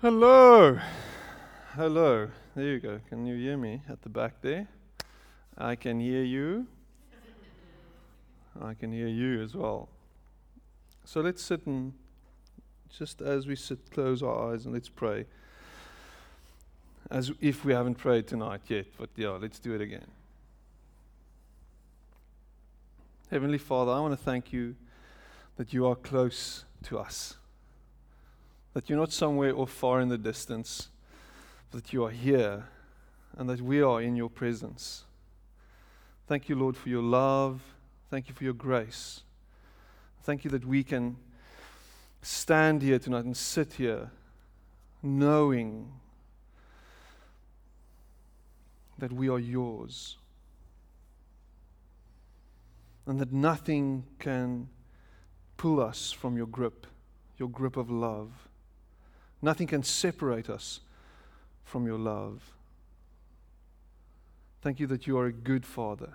Hello. 0.00 0.78
Hello. 1.74 2.30
There 2.54 2.64
you 2.64 2.78
go. 2.78 3.00
Can 3.08 3.26
you 3.26 3.34
hear 3.34 3.56
me 3.56 3.82
at 3.88 4.00
the 4.02 4.08
back 4.08 4.40
there? 4.42 4.68
I 5.56 5.74
can 5.74 5.98
hear 5.98 6.22
you. 6.22 6.68
I 8.62 8.74
can 8.74 8.92
hear 8.92 9.08
you 9.08 9.42
as 9.42 9.56
well. 9.56 9.88
So 11.04 11.20
let's 11.20 11.42
sit 11.42 11.66
and 11.66 11.94
just 12.96 13.20
as 13.20 13.48
we 13.48 13.56
sit, 13.56 13.90
close 13.90 14.22
our 14.22 14.52
eyes 14.52 14.66
and 14.66 14.72
let's 14.72 14.88
pray. 14.88 15.26
As 17.10 17.32
if 17.40 17.64
we 17.64 17.72
haven't 17.72 17.96
prayed 17.96 18.28
tonight 18.28 18.60
yet, 18.68 18.86
but 18.96 19.10
yeah, 19.16 19.30
let's 19.30 19.58
do 19.58 19.74
it 19.74 19.80
again. 19.80 20.06
Heavenly 23.32 23.58
Father, 23.58 23.90
I 23.90 23.98
want 23.98 24.16
to 24.16 24.24
thank 24.24 24.52
you 24.52 24.76
that 25.56 25.72
you 25.72 25.88
are 25.88 25.96
close 25.96 26.66
to 26.84 27.00
us 27.00 27.34
that 28.74 28.88
you're 28.88 28.98
not 28.98 29.12
somewhere 29.12 29.56
off 29.56 29.70
far 29.70 30.00
in 30.00 30.08
the 30.08 30.18
distance, 30.18 30.88
that 31.70 31.92
you 31.92 32.04
are 32.04 32.10
here 32.10 32.64
and 33.36 33.48
that 33.48 33.60
we 33.60 33.80
are 33.82 34.00
in 34.00 34.16
your 34.16 34.30
presence. 34.30 35.04
Thank 36.26 36.48
you, 36.48 36.56
Lord, 36.56 36.76
for 36.76 36.88
your 36.88 37.02
love. 37.02 37.60
Thank 38.10 38.28
you 38.28 38.34
for 38.34 38.44
your 38.44 38.54
grace. 38.54 39.22
Thank 40.22 40.44
you 40.44 40.50
that 40.50 40.66
we 40.66 40.84
can 40.84 41.16
stand 42.22 42.82
here 42.82 42.98
tonight 42.98 43.24
and 43.24 43.36
sit 43.36 43.74
here 43.74 44.10
knowing 45.02 45.92
that 48.98 49.12
we 49.12 49.28
are 49.28 49.38
yours 49.38 50.16
and 53.06 53.18
that 53.20 53.32
nothing 53.32 54.04
can 54.18 54.68
pull 55.56 55.80
us 55.80 56.12
from 56.12 56.36
your 56.36 56.46
grip, 56.46 56.86
your 57.38 57.48
grip 57.48 57.76
of 57.76 57.90
love. 57.90 58.47
Nothing 59.40 59.66
can 59.66 59.82
separate 59.82 60.50
us 60.50 60.80
from 61.64 61.86
your 61.86 61.98
love. 61.98 62.52
Thank 64.62 64.80
you 64.80 64.86
that 64.88 65.06
you 65.06 65.16
are 65.18 65.26
a 65.26 65.32
good 65.32 65.64
Father, 65.64 66.14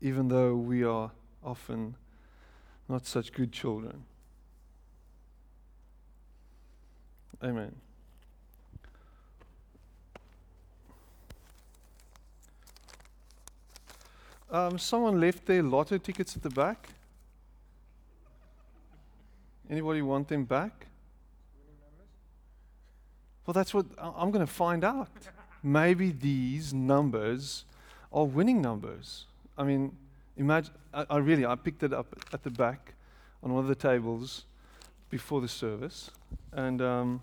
even 0.00 0.28
though 0.28 0.54
we 0.54 0.84
are 0.84 1.10
often 1.42 1.94
not 2.88 3.06
such 3.06 3.32
good 3.32 3.52
children. 3.52 4.04
Amen. 7.42 7.74
Um, 14.50 14.78
someone 14.78 15.18
left 15.18 15.46
their 15.46 15.62
lotto 15.62 15.96
tickets 15.96 16.36
at 16.36 16.42
the 16.42 16.50
back. 16.50 16.90
Anybody 19.70 20.02
want 20.02 20.28
them 20.28 20.44
back? 20.44 20.88
Well, 23.44 23.54
that's 23.54 23.74
what 23.74 23.86
I'm 23.98 24.30
going 24.30 24.46
to 24.46 24.52
find 24.52 24.84
out. 24.84 25.08
Maybe 25.62 26.10
these 26.10 26.72
numbers 26.72 27.64
are 28.12 28.24
winning 28.24 28.60
numbers. 28.60 29.26
I 29.58 29.64
mean, 29.64 29.96
imagine, 30.36 30.72
I, 30.94 31.06
I, 31.10 31.16
really, 31.18 31.44
I 31.44 31.54
picked 31.56 31.82
it 31.82 31.92
up 31.92 32.14
at 32.32 32.42
the 32.42 32.50
back 32.50 32.94
on 33.42 33.52
one 33.52 33.64
of 33.64 33.68
the 33.68 33.74
tables 33.74 34.44
before 35.10 35.40
the 35.40 35.48
service. 35.48 36.10
And, 36.52 36.80
um, 36.80 37.22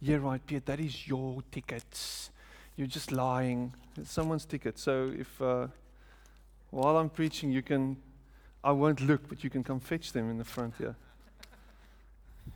yeah, 0.00 0.16
right, 0.16 0.44
Piet, 0.46 0.66
that 0.66 0.80
is 0.80 1.08
your 1.08 1.42
tickets. 1.50 2.30
You're 2.76 2.86
just 2.86 3.10
lying. 3.10 3.72
It's 3.96 4.10
someone's 4.10 4.44
ticket. 4.44 4.78
So 4.78 5.12
if, 5.16 5.40
uh, 5.40 5.68
while 6.70 6.96
I'm 6.98 7.08
preaching, 7.08 7.50
you 7.50 7.62
can, 7.62 7.96
I 8.62 8.72
won't 8.72 9.00
look, 9.00 9.28
but 9.28 9.42
you 9.42 9.48
can 9.48 9.64
come 9.64 9.80
fetch 9.80 10.12
them 10.12 10.30
in 10.30 10.38
the 10.38 10.44
front 10.44 10.74
here. 10.76 10.96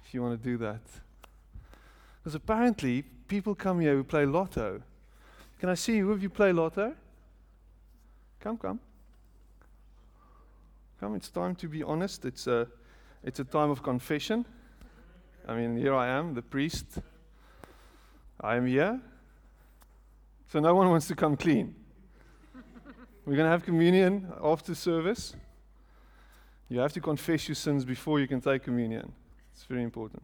if 0.05 0.13
you 0.13 0.23
want 0.23 0.43
to 0.43 0.49
do 0.49 0.59
that. 0.59 0.81
Because 2.29 2.35
apparently, 2.35 3.05
people 3.27 3.55
come 3.55 3.81
here 3.81 3.95
who 3.95 4.05
play 4.05 4.27
lotto. 4.27 4.83
Can 5.59 5.71
I 5.71 5.75
see 5.75 5.99
who 6.01 6.13
of 6.13 6.23
you 6.23 6.29
play 6.29 6.53
lotto? 6.53 6.95
Come, 8.39 8.59
come. 8.59 8.79
Come, 11.01 11.15
it's 11.15 11.31
time 11.31 11.55
to 11.55 11.69
be 11.69 11.83
honest. 11.83 12.27
It's 12.27 12.47
a, 12.47 12.69
it's 13.25 13.41
a 13.41 13.45
time 13.45 13.71
of 13.71 13.83
confession. 13.83 14.45
I 15.49 15.55
mean, 15.55 15.79
here 15.79 15.95
I 15.95 16.09
am, 16.09 16.35
the 16.35 16.43
priest. 16.43 16.99
I 18.43 18.57
am 18.57 18.67
here. 18.67 19.01
So 20.53 20.61
no 20.61 20.75
one 20.75 20.91
wants 20.91 21.09
to 21.09 21.15
come 21.15 21.35
clean. 21.35 21.75
We're 23.25 23.37
going 23.37 23.47
to 23.47 23.51
have 23.51 23.65
communion 23.65 24.31
after 24.45 24.75
service. 24.75 25.35
You 26.69 26.81
have 26.81 26.93
to 26.93 27.01
confess 27.01 27.49
your 27.49 27.55
sins 27.55 27.87
before 27.87 28.21
you 28.21 28.29
can 28.29 28.43
take 28.43 28.65
communion. 28.65 29.13
It's 29.55 29.65
very 29.65 29.83
important 29.83 30.23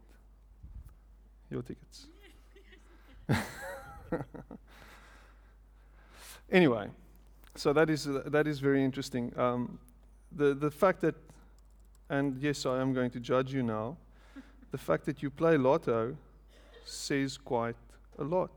your 1.55 1.63
tickets. 1.63 2.07
anyway, 6.53 6.89
so 7.55 7.73
that 7.73 7.89
is, 7.89 8.07
uh, 8.07 8.25
that 8.27 8.47
is 8.47 8.59
very 8.59 8.85
interesting. 8.85 9.33
Um, 9.39 9.79
the, 10.31 10.53
the 10.53 10.71
fact 10.71 11.01
that, 11.01 11.15
and 12.11 12.37
yes, 12.43 12.67
I 12.67 12.81
am 12.81 12.93
going 12.93 13.11
to 13.13 13.21
judge 13.21 13.55
you 13.55 13.63
now, 13.63 13.97
the 14.71 14.79
fact 14.79 15.07
that 15.07 15.23
you 15.23 15.31
play 15.31 15.57
lotto 15.57 16.17
says 16.85 17.39
quite 17.39 17.77
a 18.19 18.25
lot. 18.25 18.51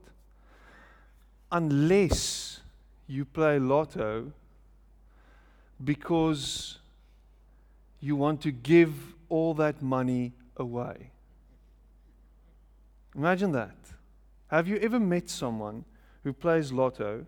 Unless 1.51 2.61
you 3.07 3.23
play 3.23 3.59
lotto 3.59 4.33
because 5.83 6.79
you 7.99 8.15
want 8.15 8.41
to 8.41 8.51
give 8.51 8.93
all 9.29 9.53
that 9.53 9.81
money 9.81 10.33
away. 10.57 11.11
Imagine 13.17 13.51
that. 13.53 13.75
Have 14.47 14.67
you 14.67 14.77
ever 14.77 14.99
met 14.99 15.29
someone 15.29 15.83
who 16.23 16.31
plays 16.31 16.71
lotto 16.71 17.25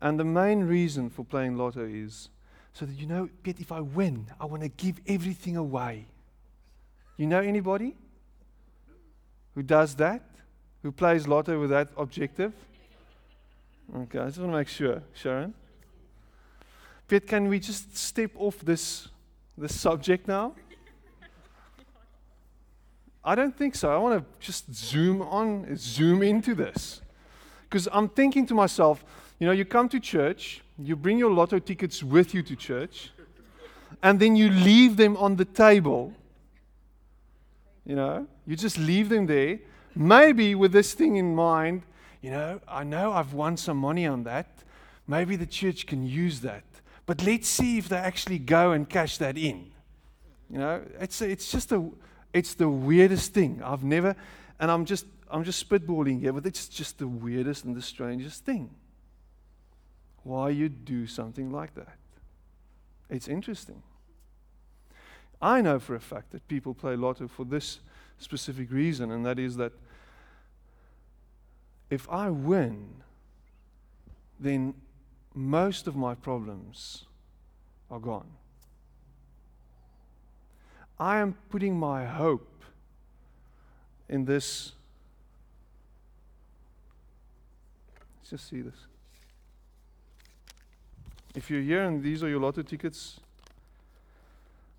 and 0.00 0.18
the 0.18 0.24
main 0.24 0.60
reason 0.64 1.10
for 1.10 1.24
playing 1.24 1.56
lotto 1.56 1.84
is 1.84 2.28
so 2.72 2.86
that 2.86 2.98
you 2.98 3.06
know, 3.06 3.28
Piet, 3.42 3.60
if 3.60 3.72
I 3.72 3.80
win, 3.80 4.26
I 4.40 4.46
want 4.46 4.62
to 4.62 4.68
give 4.68 5.00
everything 5.06 5.56
away. 5.56 6.06
You 7.16 7.26
know 7.26 7.40
anybody 7.40 7.96
who 9.54 9.62
does 9.62 9.94
that? 9.96 10.22
Who 10.82 10.90
plays 10.90 11.28
lotto 11.28 11.60
with 11.60 11.70
that 11.70 11.88
objective? 11.96 12.52
Okay, 13.94 14.20
I 14.20 14.26
just 14.26 14.38
want 14.38 14.52
to 14.52 14.56
make 14.56 14.68
sure. 14.68 15.02
Sharon? 15.12 15.52
Piet, 17.08 17.26
can 17.26 17.48
we 17.48 17.58
just 17.58 17.96
step 17.96 18.30
off 18.36 18.60
this, 18.60 19.08
this 19.58 19.78
subject 19.78 20.26
now? 20.26 20.54
I 23.24 23.34
don't 23.34 23.56
think 23.56 23.74
so. 23.76 23.92
I 23.92 23.98
want 23.98 24.18
to 24.18 24.44
just 24.44 24.74
zoom 24.74 25.22
on, 25.22 25.76
zoom 25.76 26.22
into 26.22 26.54
this. 26.54 27.00
Because 27.68 27.88
I'm 27.92 28.08
thinking 28.08 28.46
to 28.46 28.54
myself, 28.54 29.04
you 29.38 29.46
know, 29.46 29.52
you 29.52 29.64
come 29.64 29.88
to 29.90 30.00
church, 30.00 30.62
you 30.78 30.96
bring 30.96 31.18
your 31.18 31.30
lotto 31.30 31.58
tickets 31.58 32.02
with 32.02 32.34
you 32.34 32.42
to 32.42 32.56
church, 32.56 33.10
and 34.02 34.18
then 34.18 34.36
you 34.36 34.50
leave 34.50 34.96
them 34.96 35.16
on 35.16 35.36
the 35.36 35.44
table. 35.44 36.12
You 37.86 37.96
know, 37.96 38.26
you 38.46 38.56
just 38.56 38.78
leave 38.78 39.08
them 39.08 39.26
there. 39.26 39.60
Maybe 39.94 40.54
with 40.54 40.72
this 40.72 40.94
thing 40.94 41.16
in 41.16 41.34
mind, 41.34 41.82
you 42.20 42.30
know, 42.30 42.60
I 42.68 42.84
know 42.84 43.12
I've 43.12 43.34
won 43.34 43.56
some 43.56 43.76
money 43.76 44.06
on 44.06 44.24
that. 44.24 44.46
Maybe 45.06 45.36
the 45.36 45.46
church 45.46 45.86
can 45.86 46.06
use 46.06 46.40
that. 46.40 46.64
But 47.06 47.22
let's 47.24 47.48
see 47.48 47.78
if 47.78 47.88
they 47.88 47.96
actually 47.96 48.38
go 48.38 48.72
and 48.72 48.88
cash 48.88 49.18
that 49.18 49.36
in. 49.36 49.70
You 50.50 50.58
know, 50.58 50.82
it's, 51.00 51.20
it's 51.20 51.50
just 51.50 51.72
a 51.72 51.90
it's 52.32 52.54
the 52.54 52.68
weirdest 52.68 53.34
thing. 53.34 53.62
I've 53.62 53.84
never, 53.84 54.16
and 54.58 54.70
I'm 54.70 54.84
just, 54.84 55.06
I'm 55.30 55.44
just 55.44 55.68
spitballing 55.68 56.20
here, 56.20 56.32
but 56.32 56.46
it's 56.46 56.68
just 56.68 56.98
the 56.98 57.08
weirdest 57.08 57.64
and 57.64 57.76
the 57.76 57.82
strangest 57.82 58.44
thing. 58.44 58.70
Why 60.22 60.50
you 60.50 60.68
do 60.68 61.06
something 61.06 61.50
like 61.50 61.74
that? 61.74 61.96
It's 63.10 63.28
interesting. 63.28 63.82
I 65.40 65.60
know 65.60 65.78
for 65.78 65.94
a 65.94 66.00
fact 66.00 66.30
that 66.30 66.46
people 66.46 66.72
play 66.72 66.94
lotto 66.94 67.26
for 67.26 67.44
this 67.44 67.80
specific 68.18 68.70
reason, 68.70 69.10
and 69.10 69.26
that 69.26 69.38
is 69.38 69.56
that 69.56 69.72
if 71.90 72.08
I 72.08 72.30
win, 72.30 73.02
then 74.38 74.74
most 75.34 75.86
of 75.86 75.96
my 75.96 76.14
problems 76.14 77.04
are 77.90 77.98
gone. 77.98 78.30
I 81.02 81.18
am 81.18 81.34
putting 81.50 81.76
my 81.76 82.06
hope 82.06 82.62
in 84.08 84.24
this. 84.24 84.70
Let's 88.20 88.30
just 88.30 88.48
see 88.48 88.60
this. 88.60 88.76
If 91.34 91.50
you're 91.50 91.60
here 91.60 91.82
and 91.82 92.04
these 92.04 92.22
are 92.22 92.28
your 92.28 92.38
lotto 92.38 92.62
tickets, 92.62 93.18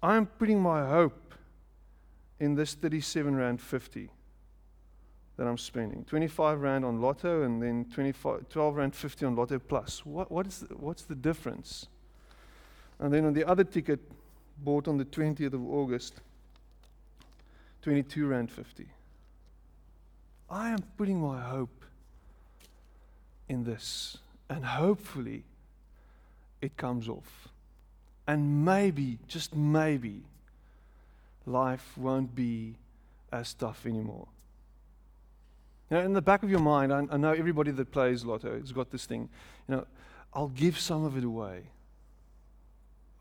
I 0.01 0.15
am 0.15 0.27
putting 0.27 0.61
my 0.61 0.87
hope 0.87 1.33
in 2.39 2.55
this 2.55 2.73
37 2.73 3.35
Rand 3.35 3.59
50 3.59 4.09
that 5.35 5.45
I'm 5.45 5.57
spending. 5.57 6.05
25 6.05 6.61
Rand 6.61 6.85
on 6.85 7.01
Lotto 7.01 7.43
and 7.43 7.61
then 7.61 7.85
25, 7.93 8.47
12 8.47 8.75
Rand 8.77 8.95
50 8.95 9.25
on 9.25 9.35
Lotto 9.35 9.59
Plus. 9.59 10.05
What, 10.05 10.31
what 10.31 10.47
is 10.47 10.59
the, 10.59 10.73
what's 10.75 11.03
the 11.03 11.15
difference? 11.15 11.87
And 12.97 13.13
then 13.13 13.25
on 13.25 13.33
the 13.33 13.43
other 13.43 13.65
ticket, 13.65 13.99
bought 14.57 14.87
on 14.87 14.97
the 14.97 15.05
20th 15.05 15.53
of 15.53 15.65
August, 15.65 16.15
22 17.81 18.27
Rand 18.27 18.51
50. 18.51 18.87
I 20.49 20.69
am 20.69 20.79
putting 20.97 21.19
my 21.19 21.41
hope 21.41 21.83
in 23.49 23.63
this. 23.63 24.17
And 24.49 24.65
hopefully, 24.65 25.43
it 26.61 26.77
comes 26.77 27.09
off. 27.09 27.49
And 28.27 28.63
maybe, 28.63 29.19
just 29.27 29.55
maybe, 29.55 30.21
life 31.45 31.97
won't 31.97 32.35
be 32.35 32.75
as 33.31 33.53
tough 33.53 33.85
anymore. 33.85 34.27
Now, 35.89 35.99
in 35.99 36.13
the 36.13 36.21
back 36.21 36.43
of 36.43 36.49
your 36.49 36.59
mind, 36.59 36.93
I, 36.93 37.05
I 37.11 37.17
know 37.17 37.31
everybody 37.31 37.71
that 37.71 37.91
plays 37.91 38.23
lotto 38.23 38.59
has 38.59 38.71
got 38.71 38.91
this 38.91 39.05
thing. 39.05 39.29
You 39.67 39.75
know, 39.75 39.87
I'll 40.33 40.47
give 40.47 40.79
some 40.79 41.03
of 41.03 41.17
it 41.17 41.23
away. 41.23 41.63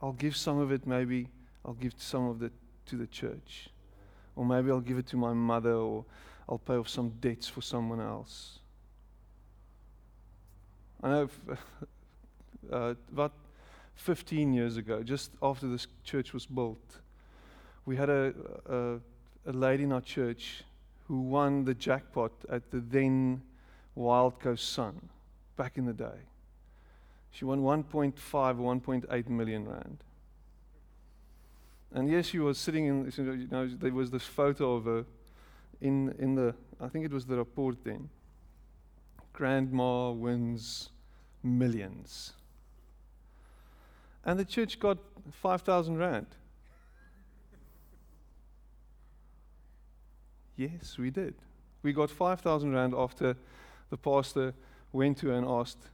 I'll 0.02 0.12
give 0.12 0.36
some 0.36 0.58
of 0.58 0.72
it, 0.72 0.86
maybe 0.86 1.28
I'll 1.64 1.74
give 1.74 1.94
some 1.96 2.28
of 2.28 2.42
it 2.42 2.52
to 2.86 2.96
the 2.96 3.06
church. 3.06 3.68
Or 4.34 4.44
maybe 4.44 4.70
I'll 4.70 4.80
give 4.80 4.98
it 4.98 5.06
to 5.08 5.16
my 5.16 5.32
mother, 5.32 5.74
or 5.74 6.04
I'll 6.48 6.58
pay 6.58 6.74
off 6.74 6.88
some 6.88 7.10
debts 7.20 7.48
for 7.48 7.62
someone 7.62 8.00
else. 8.00 8.58
I 11.02 11.08
know 11.08 11.28
uh, 12.72 12.94
about 13.12 13.32
15 13.94 14.52
years 14.52 14.76
ago, 14.76 15.02
just 15.02 15.30
after 15.42 15.68
this 15.68 15.86
church 16.04 16.32
was 16.32 16.46
built, 16.46 16.98
we 17.84 17.96
had 17.96 18.10
a, 18.10 18.32
a, 18.66 19.50
a 19.50 19.52
lady 19.52 19.84
in 19.84 19.92
our 19.92 20.00
church 20.00 20.64
who 21.06 21.20
won 21.20 21.64
the 21.64 21.74
jackpot 21.74 22.32
at 22.48 22.70
the 22.70 22.80
then 22.80 23.42
Wild 23.94 24.40
Coast 24.40 24.72
Sun 24.72 25.08
back 25.56 25.76
in 25.76 25.84
the 25.84 25.92
day. 25.92 26.26
She 27.32 27.44
won 27.44 27.62
1.5 27.62 28.60
or 28.60 28.74
1.8 28.76 29.28
million 29.28 29.68
rand. 29.68 30.04
And 31.94 32.10
yes, 32.10 32.26
she 32.26 32.38
was 32.38 32.58
sitting 32.58 32.86
in, 32.86 33.12
you 33.16 33.48
know, 33.50 33.66
there 33.66 33.92
was 33.92 34.10
this 34.10 34.24
photo 34.24 34.74
of 34.74 34.84
her 34.84 35.04
in, 35.80 36.14
in 36.18 36.34
the, 36.34 36.54
I 36.80 36.88
think 36.88 37.04
it 37.04 37.12
was 37.12 37.26
the 37.26 37.36
Rapport 37.36 37.74
then. 37.84 38.08
Grandma 39.32 40.10
wins 40.10 40.90
millions. 41.42 42.34
And 44.24 44.38
the 44.38 44.44
church 44.44 44.78
got 44.78 44.98
5,000 45.30 45.96
rand. 45.96 46.26
Yes, 50.56 50.96
we 50.98 51.10
did. 51.10 51.34
We 51.82 51.92
got 51.92 52.10
5,000 52.10 52.72
rand 52.72 52.94
after 52.96 53.36
the 53.90 53.96
pastor 53.96 54.54
went 54.92 55.18
to 55.18 55.28
her 55.28 55.34
and 55.34 55.46
asked, 55.46 55.88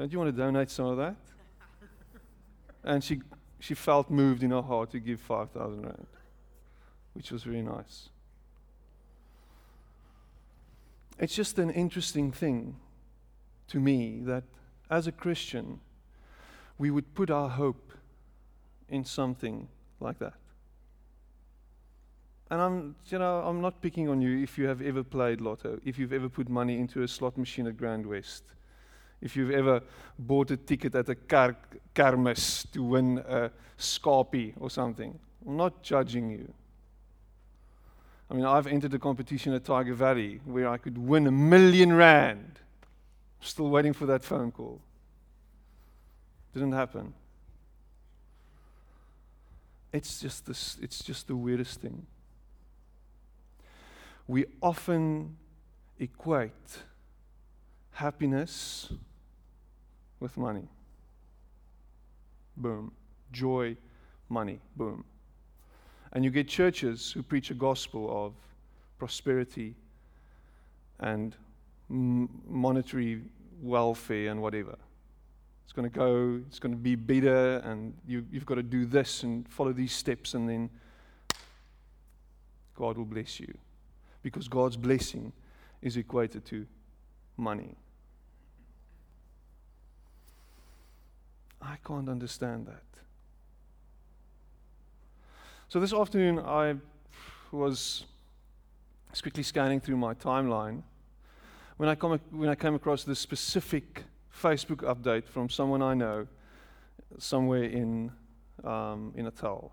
Don't 0.00 0.10
you 0.10 0.18
want 0.18 0.34
to 0.34 0.42
donate 0.42 0.70
some 0.70 0.86
of 0.86 0.96
that? 0.96 1.14
and 2.84 3.04
she, 3.04 3.20
she 3.58 3.74
felt 3.74 4.08
moved 4.08 4.42
in 4.42 4.50
her 4.50 4.62
heart 4.62 4.92
to 4.92 4.98
give 4.98 5.20
5,000 5.20 5.82
rand, 5.82 6.06
which 7.12 7.30
was 7.30 7.42
very 7.42 7.60
nice. 7.60 8.08
It's 11.18 11.34
just 11.34 11.58
an 11.58 11.68
interesting 11.68 12.32
thing 12.32 12.76
to 13.68 13.78
me 13.78 14.20
that 14.22 14.44
as 14.88 15.06
a 15.06 15.12
Christian, 15.12 15.80
we 16.78 16.90
would 16.90 17.14
put 17.14 17.28
our 17.28 17.50
hope 17.50 17.92
in 18.88 19.04
something 19.04 19.68
like 20.00 20.18
that. 20.20 20.32
And 22.50 22.58
I'm, 22.58 22.96
you 23.10 23.18
know, 23.18 23.40
I'm 23.40 23.60
not 23.60 23.82
picking 23.82 24.08
on 24.08 24.22
you 24.22 24.42
if 24.42 24.56
you 24.56 24.66
have 24.66 24.80
ever 24.80 25.04
played 25.04 25.42
lotto, 25.42 25.78
if 25.84 25.98
you've 25.98 26.14
ever 26.14 26.30
put 26.30 26.48
money 26.48 26.78
into 26.78 27.02
a 27.02 27.08
slot 27.08 27.36
machine 27.36 27.66
at 27.66 27.76
Grand 27.76 28.06
West, 28.06 28.44
if 29.20 29.36
you've 29.36 29.50
ever 29.50 29.82
bought 30.18 30.50
a 30.50 30.56
ticket 30.56 30.94
at 30.94 31.08
a 31.08 31.14
car, 31.14 31.56
kermis 31.94 32.70
to 32.72 32.82
win 32.82 33.18
a 33.18 33.50
Scarpie 33.78 34.54
or 34.60 34.70
something. 34.70 35.18
I'm 35.46 35.56
not 35.56 35.82
judging 35.82 36.30
you. 36.30 36.52
I 38.30 38.34
mean, 38.34 38.44
I've 38.44 38.66
entered 38.66 38.94
a 38.94 38.98
competition 38.98 39.52
at 39.54 39.64
Tyger 39.64 39.94
Valley 39.94 40.40
where 40.44 40.68
I 40.68 40.76
could 40.76 40.96
win 40.96 41.26
a 41.26 41.32
million 41.32 41.92
rand. 41.92 42.60
Still 43.40 43.70
waiting 43.70 43.92
for 43.92 44.06
that 44.06 44.22
phone 44.22 44.52
call. 44.52 44.80
Didn't 46.52 46.72
happen. 46.72 47.14
It's 49.92 50.20
just 50.20 50.46
this, 50.46 50.76
it's 50.80 51.02
just 51.02 51.26
the 51.26 51.34
weirdest 51.34 51.80
thing. 51.80 52.06
We 54.28 54.44
often 54.62 55.36
equate 55.98 56.52
happiness 57.92 58.92
with 60.20 60.36
money. 60.36 60.68
Boom. 62.56 62.92
Joy, 63.32 63.76
money. 64.28 64.60
Boom. 64.76 65.04
And 66.12 66.24
you 66.24 66.30
get 66.30 66.48
churches 66.48 67.12
who 67.12 67.22
preach 67.22 67.50
a 67.50 67.54
gospel 67.54 68.26
of 68.26 68.34
prosperity 68.98 69.74
and 70.98 71.34
monetary 71.88 73.22
welfare 73.62 74.30
and 74.30 74.40
whatever. 74.42 74.76
It's 75.64 75.72
going 75.72 75.88
to 75.88 75.96
go, 75.96 76.40
it's 76.48 76.58
going 76.58 76.72
to 76.72 76.80
be 76.80 76.96
better, 76.96 77.58
and 77.58 77.94
you, 78.06 78.26
you've 78.32 78.44
got 78.44 78.56
to 78.56 78.62
do 78.62 78.84
this 78.84 79.22
and 79.22 79.48
follow 79.48 79.72
these 79.72 79.92
steps, 79.92 80.34
and 80.34 80.48
then 80.48 80.68
God 82.74 82.98
will 82.98 83.04
bless 83.04 83.38
you. 83.38 83.52
Because 84.22 84.48
God's 84.48 84.76
blessing 84.76 85.32
is 85.80 85.96
equated 85.96 86.44
to 86.46 86.66
money. 87.36 87.76
I 91.60 91.76
can't 91.86 92.08
understand 92.08 92.66
that. 92.66 92.82
So 95.68 95.78
this 95.78 95.92
afternoon, 95.92 96.38
I 96.40 96.76
was 97.52 98.04
quickly 99.22 99.42
scanning 99.42 99.80
through 99.80 99.96
my 99.96 100.14
timeline 100.14 100.82
when 101.76 101.88
I, 101.88 101.94
come, 101.94 102.20
when 102.30 102.48
I 102.48 102.54
came 102.54 102.74
across 102.74 103.04
this 103.04 103.18
specific 103.18 104.04
Facebook 104.36 104.78
update 104.78 105.26
from 105.26 105.48
someone 105.48 105.82
I 105.82 105.94
know 105.94 106.26
somewhere 107.18 107.64
in, 107.64 108.12
um, 108.64 109.12
in 109.16 109.24
Natal. 109.24 109.72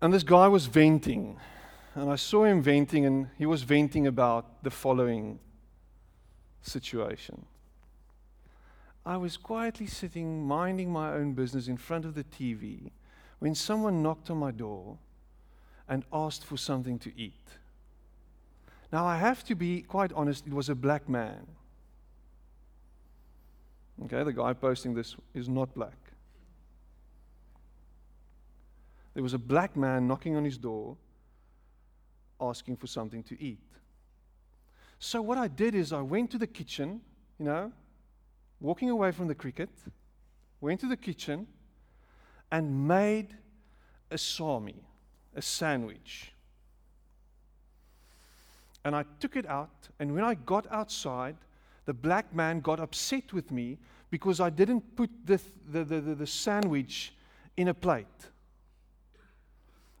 And 0.00 0.12
this 0.12 0.22
guy 0.22 0.48
was 0.48 0.66
venting. 0.66 1.38
And 1.94 2.10
I 2.10 2.16
saw 2.16 2.44
him 2.44 2.62
venting, 2.62 3.06
and 3.06 3.28
he 3.38 3.46
was 3.46 3.62
venting 3.62 4.06
about 4.06 4.62
the 4.62 4.70
following 4.70 5.38
situation. 6.62 7.44
I 9.04 9.16
was 9.16 9.36
quietly 9.36 9.86
sitting, 9.86 10.46
minding 10.46 10.90
my 10.90 11.12
own 11.12 11.32
business 11.32 11.66
in 11.66 11.76
front 11.76 12.04
of 12.04 12.14
the 12.14 12.24
TV 12.24 12.90
when 13.40 13.54
someone 13.54 14.02
knocked 14.02 14.30
on 14.30 14.38
my 14.38 14.52
door 14.52 14.98
and 15.88 16.04
asked 16.12 16.44
for 16.44 16.56
something 16.56 16.98
to 17.00 17.12
eat. 17.18 17.58
Now, 18.92 19.04
I 19.04 19.16
have 19.16 19.42
to 19.44 19.54
be 19.54 19.82
quite 19.82 20.12
honest, 20.12 20.46
it 20.46 20.52
was 20.52 20.68
a 20.68 20.74
black 20.74 21.08
man. 21.08 21.46
Okay, 24.04 24.22
the 24.22 24.32
guy 24.32 24.52
posting 24.52 24.94
this 24.94 25.16
is 25.34 25.48
not 25.48 25.74
black. 25.74 25.96
There 29.14 29.22
was 29.22 29.34
a 29.34 29.38
black 29.38 29.76
man 29.76 30.06
knocking 30.06 30.36
on 30.36 30.44
his 30.44 30.56
door 30.56 30.96
asking 32.40 32.76
for 32.76 32.86
something 32.86 33.22
to 33.24 33.40
eat. 33.42 33.58
So, 34.98 35.20
what 35.20 35.38
I 35.38 35.48
did 35.48 35.74
is 35.74 35.92
I 35.92 36.00
went 36.00 36.30
to 36.30 36.38
the 36.38 36.46
kitchen, 36.46 37.00
you 37.38 37.44
know, 37.44 37.72
walking 38.62 38.88
away 38.90 39.10
from 39.10 39.26
the 39.26 39.34
cricket, 39.34 39.68
went 40.60 40.80
to 40.80 40.86
the 40.86 40.96
kitchen 40.96 41.46
and 42.50 42.86
made 42.86 43.34
a 44.10 44.16
sami, 44.16 44.80
a 45.34 45.42
sandwich. 45.42 46.32
And 48.84 48.94
I 48.94 49.04
took 49.20 49.36
it 49.36 49.46
out, 49.46 49.88
and 49.98 50.14
when 50.14 50.24
I 50.24 50.34
got 50.34 50.66
outside, 50.70 51.36
the 51.84 51.92
black 51.92 52.34
man 52.34 52.60
got 52.60 52.78
upset 52.78 53.32
with 53.32 53.50
me 53.50 53.78
because 54.10 54.40
I 54.40 54.50
didn't 54.50 54.96
put 54.96 55.10
the, 55.24 55.40
the, 55.70 55.84
the, 55.84 56.00
the, 56.00 56.26
sandwich 56.26 57.14
in 57.56 57.68
a 57.68 57.74
plate. 57.74 58.06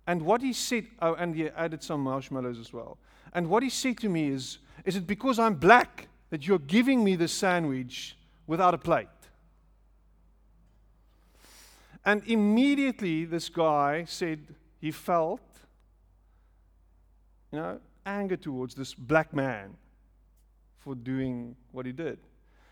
And 0.06 0.22
what 0.22 0.42
he 0.42 0.52
said, 0.52 0.86
oh, 1.00 1.14
and 1.14 1.34
he 1.34 1.48
added 1.48 1.82
some 1.82 2.02
marshmallows 2.02 2.58
as 2.58 2.72
well. 2.72 2.98
And 3.32 3.48
what 3.48 3.62
he 3.62 3.70
said 3.70 3.98
to 3.98 4.08
me 4.08 4.28
is, 4.28 4.58
Is 4.84 4.96
it 4.96 5.06
because 5.06 5.38
I'm 5.38 5.54
black 5.54 6.08
that 6.30 6.46
you're 6.46 6.58
giving 6.58 7.02
me 7.02 7.16
the 7.16 7.28
sandwich 7.28 8.16
without 8.46 8.74
a 8.74 8.78
plate? 8.78 9.08
And 12.04 12.22
immediately, 12.26 13.24
this 13.24 13.48
guy 13.48 14.04
said 14.04 14.40
he 14.80 14.90
felt, 14.90 15.40
you 17.52 17.58
know, 17.58 17.80
anger 18.04 18.36
towards 18.36 18.74
this 18.74 18.94
black 18.94 19.32
man 19.32 19.76
for 20.78 20.94
doing 20.94 21.54
what 21.70 21.86
he 21.86 21.92
did. 21.92 22.18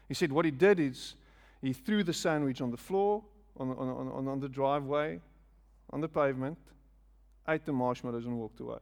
He 0.09 0.15
said 0.15 0.33
what 0.33 0.45
he 0.45 0.51
did 0.51 0.81
is 0.81 1.15
he 1.63 1.73
threw 1.73 2.03
the 2.03 2.13
sandwich 2.13 2.61
on 2.61 2.73
the 2.73 2.77
floor, 2.77 3.23
on, 3.57 3.71
on, 3.71 4.09
on, 4.09 4.29
on 4.29 4.41
the 4.41 4.49
driveway, 4.49 5.21
on 5.91 6.01
the 6.01 6.09
pavement, 6.09 6.59
ate 7.49 7.65
the 7.65 7.73
marshmallows, 7.73 8.25
and 8.25 8.37
walked 8.37 8.59
away. 8.61 8.79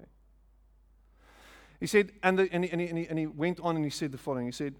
He 1.80 1.86
said, 1.86 2.12
and, 2.22 2.38
the, 2.38 2.48
and, 2.52 2.64
he, 2.64 2.70
and, 2.70 2.80
he, 2.80 3.06
and 3.06 3.18
he 3.18 3.26
went 3.26 3.60
on 3.60 3.76
and 3.76 3.84
he 3.84 3.90
said 3.90 4.12
the 4.12 4.18
following 4.18 4.46
He 4.46 4.52
said, 4.52 4.74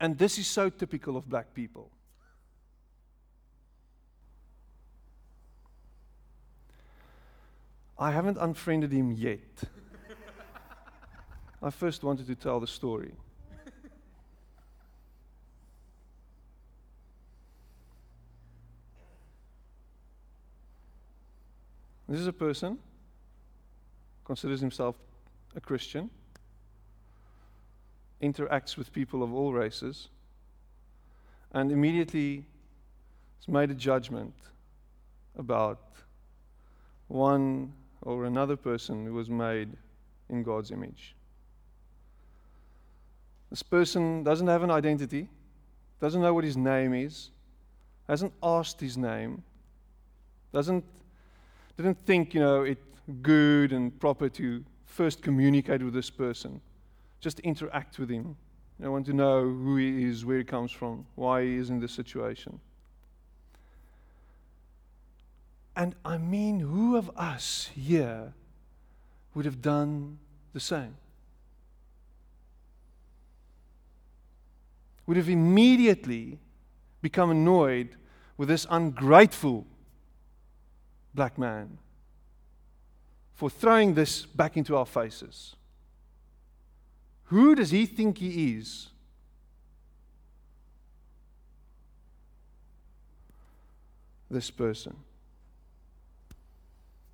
and 0.00 0.16
this 0.16 0.38
is 0.38 0.46
so 0.46 0.70
typical 0.70 1.16
of 1.16 1.28
black 1.28 1.54
people. 1.54 1.90
I 7.98 8.10
haven't 8.10 8.38
unfriended 8.38 8.92
him 8.92 9.12
yet. 9.12 9.62
I 11.62 11.68
first 11.68 12.02
wanted 12.02 12.26
to 12.28 12.34
tell 12.34 12.58
the 12.58 12.66
story. 12.66 13.12
This 22.08 22.18
is 22.18 22.26
a 22.26 22.32
person 22.32 22.78
considers 24.24 24.60
himself 24.60 24.96
a 25.54 25.60
Christian, 25.60 26.10
interacts 28.22 28.76
with 28.76 28.92
people 28.92 29.22
of 29.22 29.32
all 29.32 29.52
races, 29.52 30.08
and 31.52 31.72
immediately 31.72 32.44
has 33.38 33.48
made 33.48 33.70
a 33.70 33.74
judgment 33.74 34.34
about 35.38 35.80
one 37.08 37.72
or 38.02 38.24
another 38.24 38.56
person 38.56 39.04
who 39.04 39.14
was 39.14 39.28
made 39.28 39.68
in 40.28 40.42
God's 40.42 40.70
image. 40.70 41.14
This 43.50 43.62
person 43.62 44.22
doesn't 44.22 44.46
have 44.46 44.62
an 44.62 44.70
identity, 44.70 45.28
doesn't 46.00 46.22
know 46.22 46.32
what 46.32 46.44
his 46.44 46.56
name 46.56 46.94
is, 46.94 47.30
hasn't 48.08 48.32
asked 48.42 48.80
his 48.80 48.96
name, 48.96 49.42
doesn't 50.52 50.84
didn't 51.76 51.98
think, 52.04 52.34
you 52.34 52.40
know, 52.40 52.62
it 52.62 52.78
good 53.22 53.72
and 53.72 53.98
proper 53.98 54.28
to 54.28 54.62
first 54.84 55.22
communicate 55.22 55.82
with 55.82 55.94
this 55.94 56.10
person, 56.10 56.60
just 57.20 57.40
interact 57.40 57.98
with 57.98 58.10
him. 58.10 58.36
I 58.82 58.88
want 58.88 59.06
to 59.06 59.12
know 59.12 59.42
who 59.42 59.76
he 59.76 60.04
is, 60.04 60.24
where 60.24 60.38
he 60.38 60.44
comes 60.44 60.72
from, 60.72 61.06
why 61.14 61.42
he 61.44 61.56
is 61.56 61.68
in 61.68 61.80
this 61.80 61.92
situation. 61.92 62.60
And 65.76 65.94
I 66.04 66.18
mean, 66.18 66.60
who 66.60 66.96
of 66.96 67.10
us 67.16 67.70
here 67.74 68.32
would 69.34 69.44
have 69.44 69.60
done 69.60 70.18
the 70.52 70.60
same? 70.60 70.96
Would 75.06 75.16
have 75.16 75.28
immediately 75.28 76.38
become 77.02 77.30
annoyed 77.30 77.96
with 78.36 78.48
this 78.48 78.66
ungrateful 78.70 79.66
black 81.14 81.36
man 81.36 81.78
for 83.34 83.50
throwing 83.50 83.94
this 83.94 84.24
back 84.24 84.56
into 84.56 84.76
our 84.76 84.86
faces. 84.86 85.56
Who 87.30 87.54
does 87.54 87.70
he 87.70 87.86
think 87.86 88.18
he 88.18 88.56
is? 88.56 88.88
This 94.28 94.50
person. 94.50 94.96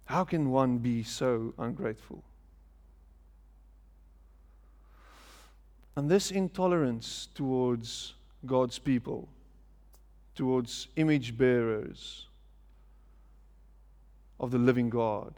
How 0.06 0.24
can 0.24 0.50
one 0.50 0.78
be 0.78 1.02
so 1.02 1.52
ungrateful? 1.58 2.24
And 5.96 6.10
this 6.10 6.30
intolerance 6.30 7.28
towards 7.34 8.14
God's 8.46 8.78
people, 8.78 9.28
towards 10.34 10.88
image 10.96 11.36
bearers, 11.36 12.26
of 14.40 14.50
the 14.50 14.58
living 14.58 14.88
God 14.88 15.34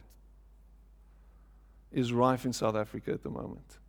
is 1.91 2.13
rife 2.13 2.45
in 2.45 2.53
South 2.53 2.75
Africa 2.77 3.11
at 3.11 3.23
the 3.23 3.29
moment. 3.29 3.79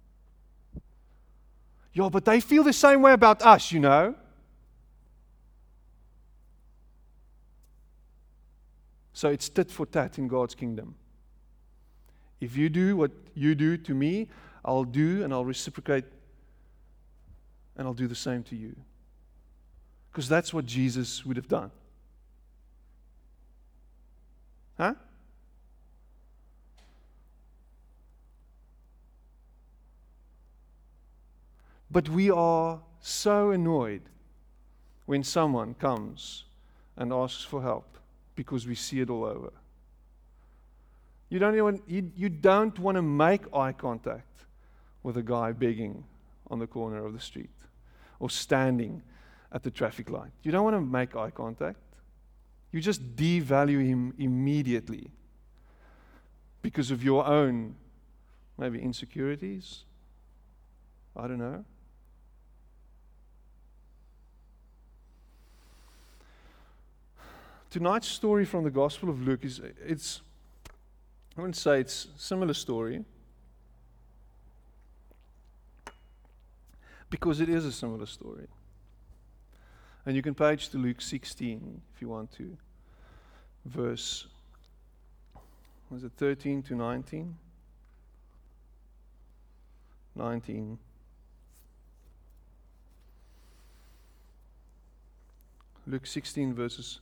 Yeah, 1.92 2.08
but 2.08 2.24
they 2.24 2.40
feel 2.40 2.62
the 2.62 2.72
same 2.72 3.02
way 3.02 3.12
about 3.12 3.42
us, 3.42 3.72
you 3.72 3.80
know. 3.80 4.14
So 9.12 9.28
it's 9.28 9.48
tit 9.48 9.70
for 9.70 9.86
tat 9.86 10.18
in 10.18 10.28
God's 10.28 10.54
kingdom. 10.54 10.94
If 12.40 12.56
you 12.56 12.68
do 12.68 12.96
what 12.96 13.10
you 13.34 13.54
do 13.54 13.76
to 13.76 13.94
me, 13.94 14.28
I'll 14.64 14.84
do 14.84 15.22
and 15.22 15.32
I'll 15.32 15.44
reciprocate 15.44 16.04
and 17.76 17.86
I'll 17.86 17.94
do 17.94 18.06
the 18.06 18.14
same 18.14 18.42
to 18.44 18.56
you. 18.56 18.74
Because 20.10 20.28
that's 20.28 20.54
what 20.54 20.64
Jesus 20.64 21.24
would 21.24 21.36
have 21.36 21.48
done. 21.48 21.70
Huh? 24.78 24.94
But 31.90 32.08
we 32.08 32.30
are 32.30 32.80
so 33.00 33.50
annoyed 33.50 34.02
when 35.06 35.24
someone 35.24 35.74
comes 35.74 36.44
and 36.96 37.12
asks 37.12 37.42
for 37.42 37.62
help 37.62 37.98
because 38.36 38.66
we 38.66 38.74
see 38.74 39.00
it 39.00 39.10
all 39.10 39.24
over. 39.24 39.52
You 41.28 41.38
don't, 41.38 41.54
even, 41.54 41.82
you, 41.86 42.10
you 42.16 42.28
don't 42.28 42.78
want 42.78 42.96
to 42.96 43.02
make 43.02 43.42
eye 43.54 43.72
contact 43.72 44.44
with 45.02 45.16
a 45.16 45.22
guy 45.22 45.52
begging 45.52 46.04
on 46.50 46.58
the 46.58 46.66
corner 46.66 47.04
of 47.06 47.12
the 47.12 47.20
street 47.20 47.50
or 48.18 48.28
standing 48.30 49.02
at 49.52 49.62
the 49.62 49.70
traffic 49.70 50.10
light. 50.10 50.30
You 50.42 50.52
don't 50.52 50.64
want 50.64 50.76
to 50.76 50.80
make 50.80 51.16
eye 51.16 51.30
contact. 51.30 51.78
You 52.72 52.80
just 52.80 53.16
devalue 53.16 53.84
him 53.84 54.14
immediately 54.18 55.10
because 56.62 56.90
of 56.90 57.02
your 57.02 57.26
own, 57.26 57.74
maybe 58.58 58.80
insecurities. 58.80 59.84
I 61.16 61.26
don't 61.26 61.38
know. 61.38 61.64
Tonight's 67.70 68.08
story 68.08 68.44
from 68.44 68.64
the 68.64 68.70
Gospel 68.70 69.08
of 69.08 69.22
Luke 69.22 69.44
is 69.44 69.60
it's 69.86 70.22
I 71.36 71.40
wouldn't 71.40 71.56
say 71.56 71.80
it's 71.80 72.08
a 72.16 72.18
similar 72.18 72.52
story 72.52 73.04
because 77.08 77.40
it 77.40 77.48
is 77.48 77.64
a 77.64 77.72
similar 77.72 78.06
story. 78.06 78.48
And 80.04 80.16
you 80.16 80.22
can 80.22 80.34
page 80.34 80.70
to 80.70 80.78
Luke 80.78 81.00
16 81.00 81.82
if 81.94 82.02
you 82.02 82.08
want 82.08 82.32
to. 82.32 82.56
Verse, 83.64 84.26
was 85.90 86.02
it 86.02 86.12
13 86.16 86.62
to 86.64 86.74
19? 86.74 87.36
19. 90.16 90.78
Luke 95.86 96.06
16, 96.06 96.54
verses 96.54 97.00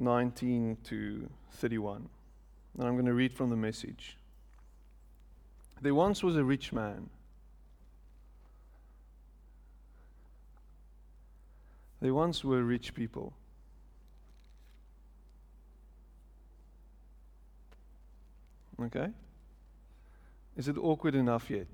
19 0.00 0.78
to 0.84 1.28
31. 1.52 2.08
And 2.78 2.88
I'm 2.88 2.94
going 2.94 3.06
to 3.06 3.14
read 3.14 3.32
from 3.32 3.50
the 3.50 3.56
message. 3.56 4.16
There 5.80 5.94
once 5.94 6.22
was 6.22 6.36
a 6.36 6.44
rich 6.44 6.72
man 6.72 7.10
They 12.00 12.10
once 12.10 12.42
were 12.42 12.62
rich 12.62 12.94
people. 12.94 13.34
Okay? 18.82 19.08
Is 20.56 20.68
it 20.68 20.78
awkward 20.78 21.14
enough 21.14 21.50
yet? 21.50 21.66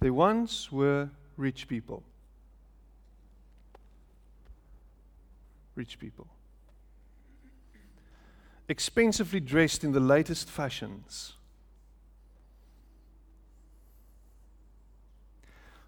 They 0.00 0.10
once 0.10 0.72
were 0.72 1.08
rich 1.36 1.68
people. 1.68 2.02
Rich 5.76 5.98
people. 5.98 6.26
Expensively 8.68 9.38
dressed 9.38 9.84
in 9.84 9.92
the 9.92 10.00
latest 10.00 10.50
fashions. 10.50 11.34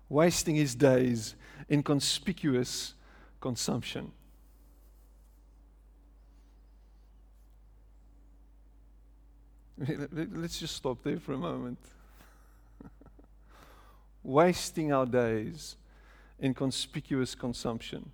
Wasting 0.08 0.54
his 0.54 0.74
days 0.74 1.34
in 1.68 1.82
conspicuous 1.82 2.94
consumption. 3.40 4.12
Let's 10.12 10.60
just 10.60 10.76
stop 10.76 11.02
there 11.02 11.18
for 11.18 11.32
a 11.32 11.38
moment. 11.38 11.78
Wasting 14.22 14.92
our 14.92 15.06
days 15.06 15.76
in 16.38 16.52
conspicuous 16.54 17.34
consumption. 17.34 18.12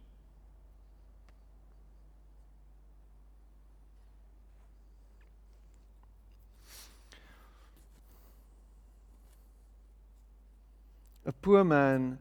A 11.27 11.33
poor 11.33 11.65
man 11.65 12.19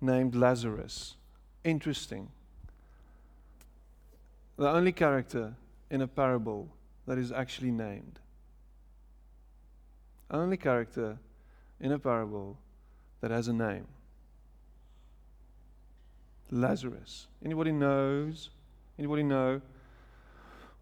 named 0.00 0.34
Lazarus. 0.34 1.16
Interesting. 1.64 2.30
The 4.56 4.68
only 4.68 4.92
character 4.92 5.54
in 5.90 6.02
a 6.02 6.06
parable 6.06 6.68
that 7.06 7.18
is 7.18 7.32
actually 7.32 7.70
named. 7.70 8.20
Only 10.30 10.56
character 10.56 11.18
in 11.80 11.92
a 11.92 11.98
parable 11.98 12.58
that 13.20 13.30
has 13.30 13.48
a 13.48 13.52
name. 13.52 13.86
Lazarus. 16.50 17.26
Anybody 17.44 17.72
knows? 17.72 18.50
Anybody 18.98 19.22
know 19.22 19.60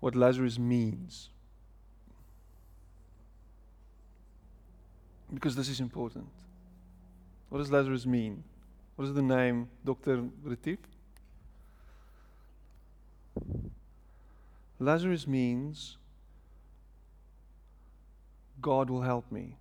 what 0.01 0.15
Lazarus 0.15 0.59
means? 0.59 1.31
because 5.33 5.57
this 5.57 5.69
is 5.69 5.81
important. 5.81 6.27
What 7.53 7.59
does 7.59 7.71
Lazarus 7.71 8.07
mean? 8.07 8.45
What 8.97 9.05
is 9.05 9.13
the 9.13 9.21
name, 9.21 9.69
Dr. 9.85 10.25
Retief? 10.43 10.79
Lazarus 14.81 15.27
means 15.27 15.99
God 18.63 18.89
will 18.89 19.03
help 19.03 19.31
me. 19.31 19.59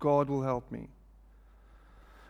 God 0.00 0.28
will 0.28 0.42
help 0.42 0.68
me. 0.72 0.88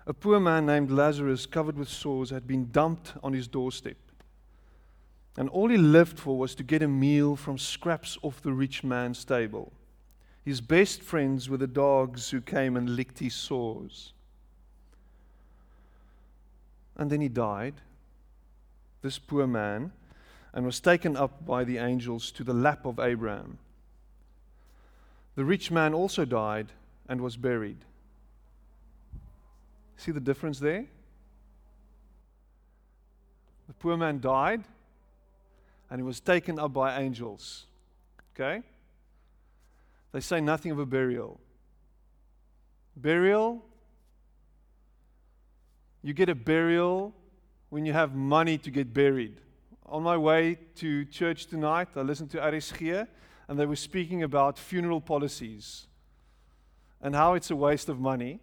A 0.06 0.12
poor 0.12 0.38
man 0.38 0.66
named 0.66 0.90
Lazarus, 0.90 1.46
covered 1.46 1.78
with 1.78 1.88
sores, 1.88 2.28
had 2.28 2.46
been 2.46 2.68
dumped 2.70 3.14
on 3.22 3.32
his 3.32 3.48
doorstep. 3.48 3.96
And 5.36 5.48
all 5.48 5.68
he 5.68 5.76
lived 5.76 6.18
for 6.18 6.36
was 6.36 6.54
to 6.56 6.62
get 6.62 6.82
a 6.82 6.88
meal 6.88 7.36
from 7.36 7.56
scraps 7.56 8.18
off 8.22 8.42
the 8.42 8.52
rich 8.52 8.82
man's 8.82 9.24
table. 9.24 9.72
His 10.44 10.60
best 10.60 11.02
friends 11.02 11.48
were 11.48 11.56
the 11.56 11.66
dogs 11.66 12.30
who 12.30 12.40
came 12.40 12.76
and 12.76 12.96
licked 12.96 13.18
his 13.18 13.34
sores. 13.34 14.12
And 16.96 17.10
then 17.10 17.20
he 17.20 17.28
died, 17.28 17.74
this 19.02 19.18
poor 19.18 19.46
man, 19.46 19.92
and 20.52 20.66
was 20.66 20.80
taken 20.80 21.16
up 21.16 21.46
by 21.46 21.64
the 21.64 21.78
angels 21.78 22.32
to 22.32 22.44
the 22.44 22.52
lap 22.52 22.84
of 22.84 22.98
Abraham. 22.98 23.58
The 25.36 25.44
rich 25.44 25.70
man 25.70 25.94
also 25.94 26.24
died 26.24 26.72
and 27.08 27.20
was 27.20 27.36
buried. 27.36 27.78
See 29.96 30.10
the 30.10 30.20
difference 30.20 30.58
there? 30.58 30.86
The 33.68 33.74
poor 33.74 33.96
man 33.96 34.20
died 34.20 34.64
and 35.90 36.00
he 36.00 36.04
was 36.04 36.20
taken 36.20 36.58
up 36.58 36.72
by 36.72 37.00
angels. 37.00 37.66
Okay? 38.34 38.62
They 40.12 40.20
say 40.20 40.40
nothing 40.40 40.70
of 40.70 40.78
a 40.78 40.86
burial. 40.86 41.40
Burial, 42.96 43.62
you 46.02 46.14
get 46.14 46.28
a 46.28 46.34
burial 46.34 47.14
when 47.68 47.84
you 47.84 47.92
have 47.92 48.14
money 48.14 48.56
to 48.58 48.70
get 48.70 48.94
buried. 48.94 49.40
On 49.86 50.02
my 50.02 50.16
way 50.16 50.58
to 50.76 51.04
church 51.06 51.46
tonight, 51.46 51.88
I 51.96 52.02
listened 52.02 52.30
to 52.30 52.38
RSG 52.38 53.06
and 53.48 53.58
they 53.58 53.66
were 53.66 53.76
speaking 53.76 54.22
about 54.22 54.58
funeral 54.58 55.00
policies 55.00 55.88
and 57.02 57.14
how 57.14 57.34
it's 57.34 57.50
a 57.50 57.56
waste 57.56 57.88
of 57.88 57.98
money 57.98 58.40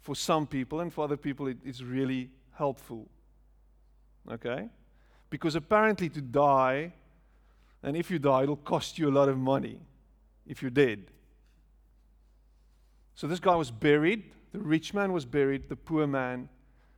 for 0.00 0.14
some 0.14 0.46
people, 0.46 0.80
and 0.80 0.92
for 0.92 1.04
other 1.04 1.16
people, 1.16 1.46
it, 1.46 1.58
it's 1.64 1.82
really 1.82 2.30
helpful. 2.52 3.06
Okay? 4.30 4.68
Because 5.30 5.54
apparently, 5.54 6.08
to 6.10 6.20
die, 6.20 6.92
and 7.82 7.96
if 7.96 8.10
you 8.10 8.18
die, 8.18 8.42
it'll 8.42 8.56
cost 8.56 8.98
you 8.98 9.08
a 9.08 9.14
lot 9.14 9.28
of 9.28 9.38
money 9.38 9.78
if 10.46 10.60
you're 10.60 10.70
dead. 10.70 11.04
So 13.14 13.26
this 13.26 13.40
guy 13.40 13.54
was 13.54 13.70
buried. 13.70 14.24
The 14.52 14.58
rich 14.58 14.92
man 14.92 15.12
was 15.12 15.24
buried. 15.24 15.68
The 15.68 15.76
poor 15.76 16.06
man, 16.06 16.48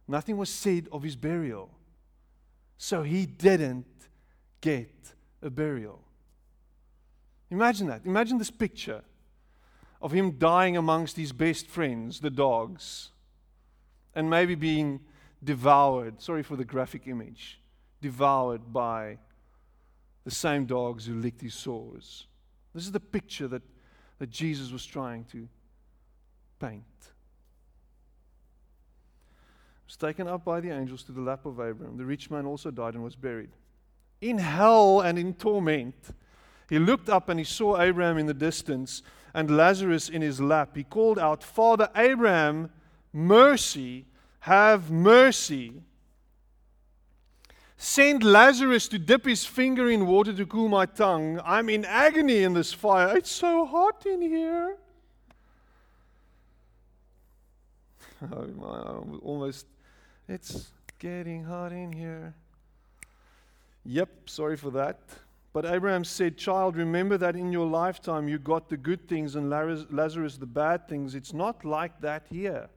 nothing 0.09 0.37
was 0.37 0.49
said 0.49 0.89
of 0.91 1.03
his 1.03 1.17
burial. 1.17 1.71
So 2.79 3.03
he 3.03 3.27
didn't 3.27 3.87
get 4.61 5.13
a 5.43 5.51
burial. 5.51 6.01
Imagine 7.51 7.89
that. 7.89 8.03
Imagine 8.07 8.39
this 8.39 8.51
picture 8.51 9.03
of 10.01 10.13
him 10.13 10.33
dying 10.33 10.77
amongst 10.77 11.17
his 11.17 11.33
best 11.33 11.69
friends, 11.69 12.21
the 12.21 12.31
dogs, 12.31 13.11
and 14.15 14.29
maybe 14.29 14.55
being 14.55 15.01
devoured. 15.45 16.21
Sorry 16.21 16.43
for 16.43 16.57
the 16.57 16.65
graphic 16.65 17.07
image. 17.07 17.61
Devoured 18.03 18.73
by 18.73 19.17
the 20.25 20.31
same 20.31 20.67
dogs 20.67 21.07
who 21.07 21.15
licked 21.15 21.41
his 21.41 21.55
sores. 21.55 22.27
This 22.75 22.85
is 22.85 22.93
the 22.93 23.01
picture 23.01 23.49
that, 23.49 23.63
that 24.19 24.31
Jesus 24.31 24.71
was 24.71 24.85
trying 24.85 25.25
to 25.33 25.49
paint. 26.61 26.85
Was 29.87 29.97
taken 29.97 30.29
up 30.29 30.45
by 30.45 30.61
the 30.61 30.71
angels 30.71 31.03
to 31.05 31.13
the 31.13 31.21
lap 31.21 31.47
of 31.47 31.61
Abraham. 31.61 31.97
The 31.97 32.05
rich 32.05 32.31
man 32.31 32.45
also 32.45 32.71
died 32.71 32.95
and 32.95 33.03
was 33.03 33.17
buried. 33.17 33.51
In 34.21 34.39
hell 34.39 35.01
and 35.01 35.19
in 35.19 35.35
torment, 35.35 35.95
he 36.69 36.79
looked 36.79 37.09
up 37.09 37.29
and 37.29 37.39
he 37.39 37.45
saw 37.45 37.81
Abraham 37.81 38.19
in 38.19 38.27
the 38.27 38.35
distance 38.35 39.03
and 39.35 39.57
Lazarus 39.57 40.09
in 40.09 40.23
his 40.23 40.41
lap. 40.41 40.77
He 40.77 40.85
called 40.85 41.19
out, 41.19 41.43
Father 41.43 41.89
Abraham, 41.97 42.71
mercy, 43.13 44.07
have 44.41 44.91
mercy. 44.91 45.83
Send 47.85 48.23
Lazarus 48.23 48.87
to 48.87 48.99
dip 49.01 49.27
his 49.27 49.45
finger 49.45 49.91
in 49.91 50.07
water 50.07 50.33
to 50.33 50.47
cool 50.47 50.69
my 50.69 50.87
tongue. 50.87 51.41
I'm 51.45 51.69
in 51.69 51.85
agony 51.85 52.45
in 52.45 52.55
this 52.55 52.73
fire. 52.73 53.17
It's 53.17 53.33
so 53.33 53.67
hot 53.67 54.07
in 54.07 54.23
here. 54.23 54.77
Oh 58.33 58.47
my, 58.57 59.19
almost. 59.21 59.67
It's 60.29 60.71
getting 61.01 61.43
hot 61.43 61.73
in 61.73 61.91
here. 61.91 62.35
Yep, 63.85 64.31
sorry 64.31 64.57
for 64.57 64.71
that. 64.71 65.01
But 65.53 65.65
Abraham 65.65 66.05
said, 66.05 66.39
Child, 66.39 66.77
remember 66.77 67.19
that 67.19 67.35
in 67.35 67.51
your 67.51 67.67
lifetime 67.67 68.29
you 68.29 68.39
got 68.39 68.69
the 68.69 68.77
good 68.77 69.09
things 69.09 69.35
and 69.35 69.51
Lazarus 69.51 70.37
the 70.37 70.47
bad 70.47 70.87
things. 70.87 71.17
It's 71.17 71.33
not 71.33 71.65
like 71.65 72.01
that 72.01 72.29
here. 72.31 72.69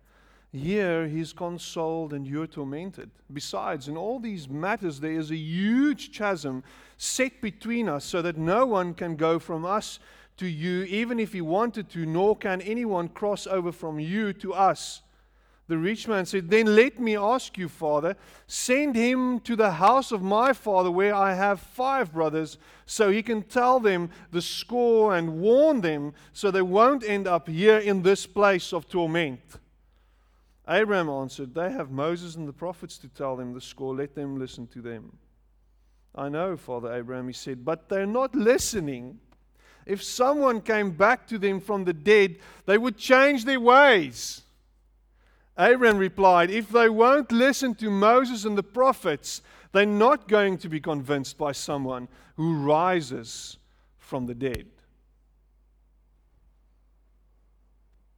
Here 0.56 1.06
he's 1.06 1.34
consoled 1.34 2.14
and 2.14 2.26
you're 2.26 2.48
tormented. 2.48 3.12
Besides, 3.34 3.90
in 3.90 3.98
all 3.98 4.20
these 4.20 4.48
matters, 4.48 5.02
there 5.02 5.12
is 5.12 5.30
a 5.30 5.36
huge 5.36 6.18
chasm 6.18 6.64
set 6.98 7.42
between 7.42 7.90
us 7.90 8.06
so 8.06 8.22
that 8.22 8.38
no 8.38 8.66
one 8.66 8.94
can 8.94 9.18
go 9.18 9.38
from 9.38 9.66
us 9.66 10.00
to 10.38 10.48
you, 10.48 10.84
even 10.84 11.20
if 11.20 11.34
he 11.34 11.42
wanted 11.42 11.90
to, 11.90 12.06
nor 12.06 12.38
can 12.38 12.62
anyone 12.62 13.10
cross 13.10 13.46
over 13.48 13.74
from 13.74 14.00
you 14.00 14.32
to 14.32 14.54
us. 14.54 15.02
The 15.68 15.78
rich 15.78 16.08
man 16.08 16.26
said, 16.26 16.50
Then 16.50 16.74
let 16.74 17.02
me 17.02 17.18
ask 17.18 17.58
you, 17.58 17.68
Father, 17.68 18.16
send 18.48 18.96
him 18.96 19.42
to 19.42 19.58
the 19.58 19.72
house 19.72 20.14
of 20.14 20.22
my 20.22 20.54
father 20.54 20.90
where 20.90 21.14
I 21.14 21.34
have 21.34 21.60
five 21.60 22.14
brothers, 22.14 22.58
so 22.86 23.12
he 23.12 23.24
can 23.24 23.42
tell 23.42 23.82
them 23.82 24.10
the 24.32 24.42
score 24.42 25.18
and 25.18 25.42
warn 25.42 25.82
them 25.82 26.14
so 26.32 26.50
they 26.50 26.62
won't 26.62 27.04
end 27.04 27.28
up 27.28 27.50
here 27.50 27.80
in 27.80 28.04
this 28.04 28.26
place 28.26 28.72
of 28.72 28.88
torment. 28.88 29.42
Abraham 30.68 31.10
answered, 31.10 31.54
They 31.54 31.72
have 31.72 31.92
Moses 31.92 32.36
and 32.36 32.48
the 32.48 32.54
prophets 32.54 32.98
to 33.00 33.08
tell 33.08 33.36
them 33.36 33.54
the 33.54 33.62
score. 33.62 33.96
Let 33.96 34.16
them 34.16 34.40
listen 34.40 34.68
to 34.68 34.82
them. 34.82 35.18
I 36.16 36.30
know, 36.30 36.56
Father 36.58 36.94
Abraham, 36.94 37.28
he 37.28 37.34
said, 37.34 37.66
but 37.66 37.90
they're 37.90 38.06
not 38.06 38.34
listening. 38.34 39.20
If 39.86 40.02
someone 40.02 40.62
came 40.62 40.92
back 40.92 41.28
to 41.28 41.38
them 41.38 41.60
from 41.60 41.84
the 41.84 41.94
dead, 41.94 42.38
they 42.66 42.78
would 42.78 42.98
change 42.98 43.46
their 43.46 43.60
ways. 43.60 44.42
Abraham 45.58 45.98
replied, 45.98 46.50
If 46.50 46.70
they 46.70 46.90
won't 46.90 47.32
listen 47.32 47.76
to 47.76 47.90
Moses 47.90 48.46
and 48.46 48.58
the 48.58 48.64
prophets, 48.64 49.42
they're 49.72 49.86
not 49.86 50.28
going 50.28 50.58
to 50.60 50.70
be 50.70 50.80
convinced 50.80 51.38
by 51.38 51.52
someone 51.52 52.08
who 52.38 52.56
rises 52.56 53.58
from 53.98 54.26
the 54.26 54.34
dead. 54.34 54.68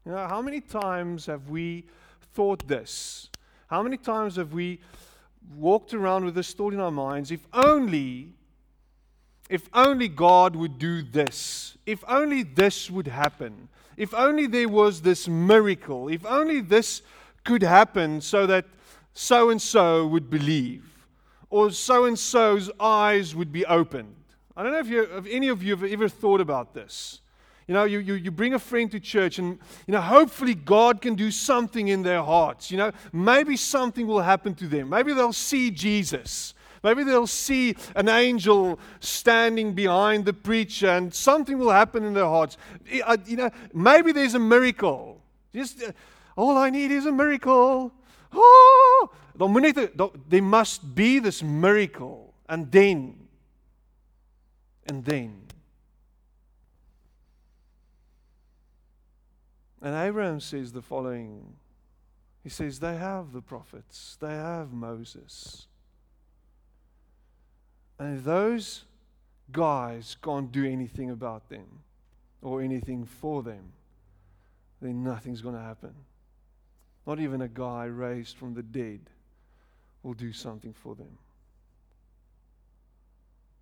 You 0.06 0.14
know, 0.14 0.28
how 0.28 0.42
many 0.42 0.62
times 0.62 1.26
have 1.26 1.50
we 1.50 1.86
thought 2.38 2.68
this? 2.68 3.30
How 3.66 3.82
many 3.82 3.98
times 3.98 4.36
have 4.36 4.54
we 4.54 4.80
walked 5.56 5.96
around 5.96 6.24
with 6.24 6.36
this 6.36 6.54
thought 6.54 6.72
in 6.72 6.80
our 6.80 6.92
minds? 6.92 7.32
If 7.32 7.48
only, 7.52 8.30
if 9.50 9.68
only 9.74 10.08
God 10.08 10.56
would 10.56 10.78
do 10.78 11.02
this, 11.02 11.78
if 11.88 12.04
only 12.08 12.44
this 12.44 12.92
would 12.92 13.08
happen, 13.08 13.70
if 13.98 14.14
only 14.14 14.46
there 14.46 14.70
was 14.70 15.02
this 15.02 15.28
miracle, 15.28 16.10
if 16.10 16.24
only 16.28 16.62
this 16.62 17.02
could 17.44 17.64
happen 17.64 18.22
so 18.22 18.46
that 18.46 18.66
so 19.16 19.50
and 19.50 19.60
so 19.60 20.06
would 20.06 20.30
believe, 20.30 20.86
or 21.50 21.72
so 21.72 22.06
and 22.06 22.20
so's 22.20 22.70
eyes 22.80 23.34
would 23.34 23.52
be 23.52 23.66
opened. 23.66 24.14
I 24.56 24.62
don't 24.62 24.74
know 24.74 24.80
if, 24.80 24.88
you, 24.88 25.02
if 25.02 25.26
any 25.28 25.48
of 25.48 25.64
you 25.64 25.76
have 25.76 25.92
ever 25.92 26.08
thought 26.08 26.42
about 26.42 26.76
this. 26.76 27.20
You 27.68 27.74
know, 27.74 27.84
you, 27.84 28.00
you, 28.00 28.14
you 28.14 28.32
bring 28.32 28.54
a 28.54 28.60
friend 28.60 28.90
to 28.92 29.00
church, 29.00 29.40
and, 29.40 29.60
you 29.86 29.92
know, 29.92 30.02
hopefully 30.02 30.56
God 30.56 31.02
can 31.02 31.16
do 31.16 31.32
something 31.32 31.90
in 31.90 32.02
their 32.02 32.24
hearts. 32.24 32.72
You 32.72 32.78
know, 32.78 32.92
maybe 33.12 33.58
something 33.58 34.08
will 34.08 34.22
happen 34.22 34.56
to 34.56 34.68
them. 34.68 34.90
Maybe 34.90 35.14
they'll 35.14 35.34
see 35.34 35.70
Jesus. 35.70 36.54
Maybe 36.82 37.04
they'll 37.04 37.28
see 37.28 37.76
an 37.96 38.08
angel 38.08 38.80
standing 39.02 39.74
behind 39.74 40.24
the 40.24 40.34
preacher, 40.34 40.88
and 40.88 41.14
something 41.14 41.58
will 41.58 41.72
happen 41.72 42.06
in 42.06 42.14
their 42.14 42.26
hearts. 42.26 42.58
You 42.90 43.36
know, 43.36 43.50
maybe 43.74 44.14
there's 44.14 44.36
a 44.36 44.40
miracle. 44.40 45.22
Just 45.54 45.84
uh, 45.84 45.92
all 46.38 46.58
I 46.58 46.70
need 46.70 46.92
is 46.92 47.06
a 47.06 47.12
miracle. 47.12 47.92
Oh, 48.32 49.10
there 50.30 50.42
must 50.42 50.96
be 50.96 51.20
this 51.20 51.44
miracle 51.44 52.34
and 52.48 52.72
then 52.72 53.28
and 54.88 55.04
then 55.04 55.47
And 59.82 59.96
Abraham 59.96 60.40
says 60.40 60.72
the 60.72 60.82
following 60.82 61.56
He 62.44 62.50
says, 62.50 62.80
They 62.80 62.98
have 62.98 63.32
the 63.32 63.42
prophets, 63.42 64.18
they 64.20 64.34
have 64.34 64.72
Moses. 64.72 65.68
And 68.00 68.18
if 68.18 68.24
those 68.24 68.84
guys 69.52 70.16
can't 70.22 70.52
do 70.52 70.66
anything 70.66 71.10
about 71.10 71.50
them 71.50 71.66
or 72.42 72.62
anything 72.62 73.06
for 73.06 73.42
them, 73.42 73.74
then 74.82 75.04
nothing's 75.04 75.42
going 75.42 75.56
to 75.56 75.62
happen. 75.62 75.94
Not 77.08 77.20
even 77.20 77.42
a 77.42 77.48
guy 77.48 77.86
raised 77.86 78.38
from 78.38 78.54
the 78.54 78.62
dead 78.62 79.00
will 80.04 80.14
do 80.14 80.32
something 80.32 80.74
for 80.74 80.94
them. 80.94 81.18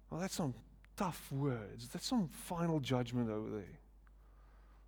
Well, 0.10 0.20
that's 0.20 0.36
some 0.36 0.54
tough 0.98 1.32
words. 1.32 1.88
That's 1.90 2.08
some 2.08 2.28
final 2.28 2.80
judgment 2.80 3.30
over 3.30 3.50
there. 3.50 3.80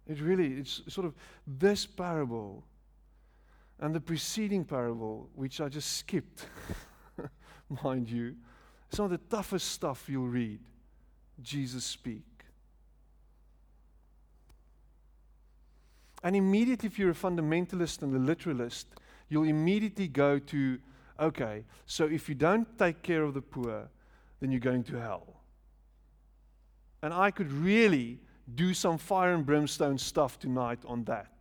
It 0.07 0.21
really, 0.21 0.53
it's 0.53 0.81
sort 0.87 1.05
of 1.05 1.13
this 1.45 1.85
parable 1.85 2.63
and 3.79 3.93
the 3.93 3.99
preceding 3.99 4.63
parable, 4.63 5.29
which 5.35 5.61
I 5.61 5.69
just 5.69 5.97
skipped, 5.97 6.45
mind 7.83 8.09
you, 8.09 8.35
some 8.89 9.05
of 9.05 9.11
the 9.11 9.17
toughest 9.17 9.71
stuff 9.71 10.05
you'll 10.07 10.27
read 10.27 10.59
Jesus 11.41 11.83
speak. 11.83 12.23
And 16.23 16.35
immediately, 16.35 16.87
if 16.87 16.97
you're 16.97 17.11
a 17.11 17.13
fundamentalist 17.13 18.01
and 18.01 18.15
a 18.15 18.19
literalist, 18.19 18.87
you'll 19.29 19.43
immediately 19.43 20.07
go 20.07 20.39
to 20.39 20.79
okay, 21.19 21.65
so 21.85 22.05
if 22.05 22.29
you 22.29 22.35
don't 22.35 22.77
take 22.77 23.01
care 23.01 23.23
of 23.23 23.33
the 23.33 23.41
poor, 23.41 23.89
then 24.39 24.51
you're 24.51 24.59
going 24.59 24.83
to 24.83 24.99
hell. 24.99 25.41
And 27.01 27.13
I 27.13 27.31
could 27.31 27.51
really 27.51 28.19
do 28.55 28.73
some 28.73 28.97
fire 28.97 29.33
and 29.33 29.45
brimstone 29.45 29.97
stuff 29.97 30.39
tonight 30.39 30.79
on 30.85 31.03
that. 31.05 31.31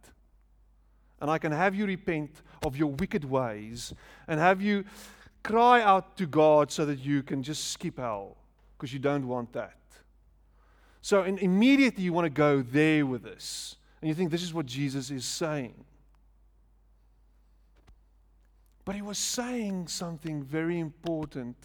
And 1.21 1.31
I 1.31 1.39
can 1.39 1.53
have 1.53 1.75
you 1.75 1.87
repent 1.87 2.31
of 2.63 2.77
your 2.77 2.91
wicked 2.93 3.25
ways 3.25 3.95
and 4.29 4.39
have 4.39 4.61
you 4.61 4.85
cry 5.43 5.81
out 5.81 6.17
to 6.19 6.27
God 6.27 6.71
so 6.71 6.85
that 6.87 6.99
you 6.99 7.23
can 7.23 7.43
just 7.43 7.71
skip 7.71 7.99
hell 7.99 8.37
because 8.77 8.93
you 8.93 8.99
don't 8.99 9.27
want 9.27 9.53
that. 9.53 9.79
So 11.01 11.23
and 11.23 11.39
immediately 11.39 12.05
you 12.05 12.13
want 12.13 12.27
to 12.27 12.31
go 12.31 12.63
there 12.63 13.07
with 13.07 13.23
this. 13.23 13.77
And 14.01 14.09
you 14.09 14.15
think 14.15 14.31
this 14.31 14.43
is 14.43 14.53
what 14.53 14.67
Jesus 14.67 15.11
is 15.11 15.25
saying. 15.25 15.85
But 18.85 18.95
he 18.95 19.03
was 19.03 19.19
saying 19.19 19.89
something 19.89 20.43
very 20.43 20.79
important 20.79 21.57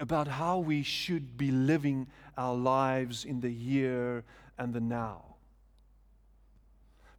about 0.00 0.26
how 0.26 0.58
we 0.58 0.82
should 0.82 1.38
be 1.38 1.50
living 1.50 2.08
our 2.36 2.54
lives 2.54 3.24
in 3.24 3.40
the 3.40 3.50
here 3.50 4.24
and 4.58 4.72
the 4.72 4.80
now. 4.80 5.22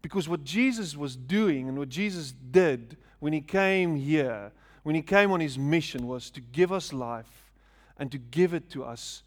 Because 0.01 0.27
what 0.27 0.43
Jesus 0.43 0.97
was 0.97 1.15
doing 1.15 1.69
and 1.69 1.77
what 1.77 1.89
Jesus 1.89 2.33
did 2.51 2.97
when 3.19 3.31
he 3.33 3.41
came 3.41 3.95
here, 3.95 4.51
when 4.83 4.95
he 4.95 5.01
came 5.01 5.31
on 5.31 5.39
his 5.39 5.57
mission, 5.57 6.07
was 6.07 6.29
to 6.31 6.41
give 6.41 6.71
us 6.71 6.91
life 6.91 7.51
and 7.97 8.11
to 8.11 8.17
give 8.17 8.53
it 8.53 8.69
to 8.71 8.83
us 8.83 9.23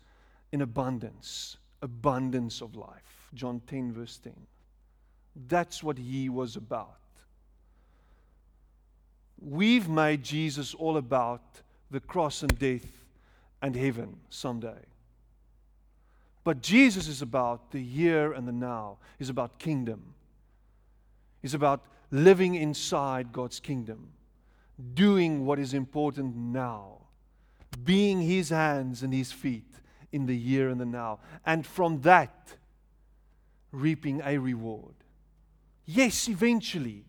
in 0.53 0.61
abundance 0.61 1.57
abundance 1.83 2.61
of 2.61 2.77
life. 2.77 3.29
John 3.35 3.61
10, 3.67 3.93
verse 3.93 4.19
10. 4.19 4.35
That's 5.49 5.83
what 5.83 5.99
he 5.99 6.29
was 6.29 6.57
about. 6.57 6.97
We've 9.41 9.89
made 9.89 10.23
Jesus 10.23 10.75
all 10.75 10.97
about 10.97 11.43
the 11.91 12.01
cross 12.01 12.43
and 12.43 12.59
death 12.59 12.87
and 13.63 13.77
heaven 13.77 14.17
someday. 14.31 14.83
But 16.47 16.63
Jesus 16.63 17.09
is 17.09 17.23
about 17.23 17.73
the 17.73 17.83
here 17.83 18.33
and 18.33 18.47
the 18.47 18.53
now. 18.53 18.99
He's 19.19 19.31
about 19.31 19.59
kingdom. 19.59 20.15
He's 21.43 21.55
about 21.55 21.83
living 22.13 22.55
inside 22.55 23.33
God's 23.33 23.59
kingdom, 23.59 24.13
doing 24.95 25.45
what 25.45 25.59
is 25.59 25.75
important 25.75 26.37
now, 26.37 26.99
being 27.83 28.23
His 28.23 28.51
hands 28.51 29.03
and 29.03 29.13
His 29.13 29.33
feet 29.33 29.69
in 30.13 30.27
the 30.27 30.39
here 30.39 30.69
and 30.69 30.81
the 30.81 30.87
now. 30.87 31.19
And 31.45 31.67
from 31.67 32.03
that, 32.03 32.55
reaping 33.73 34.23
a 34.25 34.39
reward. 34.39 34.95
Yes, 35.85 36.29
eventually 36.29 37.07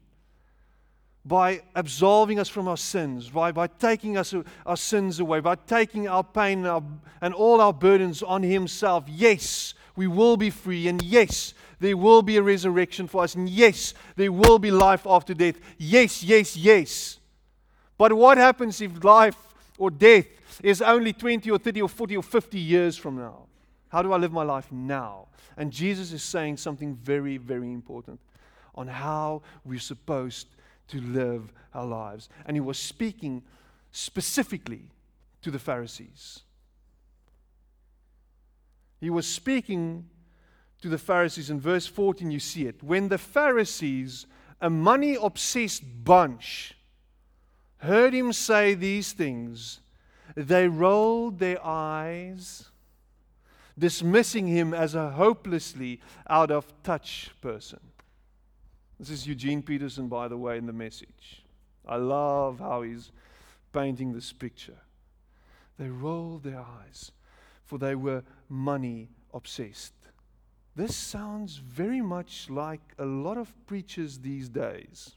by 1.27 1.61
absolving 1.75 2.39
us 2.39 2.47
from 2.47 2.69
our 2.69 2.77
sins, 2.77 3.29
by, 3.29 3.51
by 3.51 3.67
taking 3.67 4.17
us, 4.17 4.33
our 4.65 4.77
sins 4.77 5.19
away, 5.19 5.41
by 5.41 5.55
taking 5.55 6.07
our 6.07 6.23
pain 6.23 6.59
and, 6.59 6.67
our, 6.67 6.83
and 7.21 7.33
all 7.33 7.59
our 7.59 7.73
burdens 7.73 8.23
on 8.23 8.43
Himself, 8.43 9.03
yes, 9.09 9.73
we 9.97 10.07
will 10.07 10.37
be 10.37 10.49
free. 10.49 10.87
And 10.87 11.01
yes, 11.01 11.53
there 11.81 11.97
will 11.97 12.21
be 12.21 12.37
a 12.37 12.41
resurrection 12.41 13.07
for 13.07 13.23
us. 13.23 13.35
And 13.35 13.49
yes, 13.49 13.93
there 14.15 14.31
will 14.31 14.57
be 14.57 14.71
life 14.71 15.05
after 15.05 15.33
death. 15.33 15.55
Yes, 15.77 16.23
yes, 16.23 16.55
yes. 16.55 17.19
But 17.97 18.13
what 18.13 18.37
happens 18.37 18.79
if 18.79 19.03
life 19.03 19.35
or 19.77 19.91
death 19.91 20.27
is 20.63 20.81
only 20.81 21.11
20 21.11 21.51
or 21.51 21.57
30 21.57 21.81
or 21.81 21.89
40 21.89 22.17
or 22.17 22.23
50 22.23 22.57
years 22.57 22.95
from 22.95 23.17
now? 23.17 23.47
How 23.89 24.01
do 24.01 24.13
I 24.13 24.17
live 24.17 24.31
my 24.31 24.43
life 24.43 24.71
now? 24.71 25.27
And 25.57 25.71
Jesus 25.71 26.13
is 26.13 26.23
saying 26.23 26.57
something 26.57 26.95
very, 26.95 27.37
very 27.37 27.73
important 27.73 28.19
on 28.75 28.87
how 28.87 29.41
we're 29.65 29.79
supposed 29.79 30.47
to 30.89 31.01
live 31.01 31.51
our 31.73 31.85
lives. 31.85 32.29
And 32.45 32.55
he 32.55 32.61
was 32.61 32.77
speaking 32.77 33.43
specifically 33.91 34.89
to 35.41 35.51
the 35.51 35.59
Pharisees. 35.59 36.41
He 38.99 39.09
was 39.09 39.27
speaking 39.27 40.09
to 40.81 40.89
the 40.89 40.97
Pharisees. 40.97 41.49
In 41.49 41.59
verse 41.59 41.87
14, 41.87 42.31
you 42.31 42.39
see 42.39 42.65
it. 42.65 42.81
When 42.83 43.09
the 43.09 43.17
Pharisees, 43.17 44.25
a 44.61 44.69
money 44.69 45.17
obsessed 45.21 45.83
bunch, 46.03 46.75
heard 47.77 48.13
him 48.13 48.33
say 48.33 48.73
these 48.73 49.11
things, 49.11 49.79
they 50.35 50.67
rolled 50.67 51.39
their 51.39 51.63
eyes, 51.65 52.65
dismissing 53.77 54.47
him 54.47 54.73
as 54.73 54.95
a 54.95 55.11
hopelessly 55.11 56.01
out 56.29 56.51
of 56.51 56.71
touch 56.83 57.29
person. 57.41 57.79
This 58.99 59.11
is 59.11 59.27
Eugene 59.27 59.61
Peterson, 59.61 60.07
by 60.07 60.27
the 60.27 60.37
way, 60.37 60.57
in 60.57 60.65
the 60.65 60.73
message. 60.73 61.43
I 61.87 61.97
love 61.97 62.59
how 62.59 62.81
he's 62.81 63.11
painting 63.71 64.11
this 64.11 64.33
picture. 64.33 64.79
They 65.77 65.89
rolled 65.89 66.43
their 66.43 66.59
eyes, 66.59 67.11
for 67.63 67.77
they 67.77 67.93
were 67.93 68.23
money 68.49 69.09
obsessed. 69.33 69.93
This 70.75 70.95
sounds 70.95 71.57
very 71.57 72.01
much 72.01 72.49
like 72.49 72.81
a 72.97 73.05
lot 73.05 73.37
of 73.37 73.53
preachers 73.67 74.17
these 74.17 74.49
days, 74.49 75.11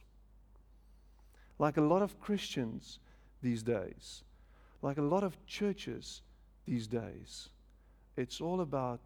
like 1.59 1.79
a 1.79 1.83
lot 1.83 2.03
of 2.03 2.21
Christians 2.21 2.99
these 3.43 3.62
days, 3.62 4.23
like 4.83 4.99
a 4.99 5.03
lot 5.03 5.25
of 5.25 5.38
churches 5.47 6.21
these 6.66 6.87
days. 6.87 7.49
It's 8.16 8.43
all 8.43 8.61
about 8.61 9.01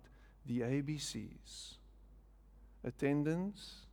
the 0.46 0.60
ABCs 0.60 1.74
attendance, 2.84 3.86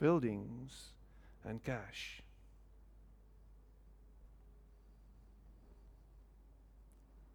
buildings, 0.00 0.88
and 1.44 1.62
cash. 1.62 2.22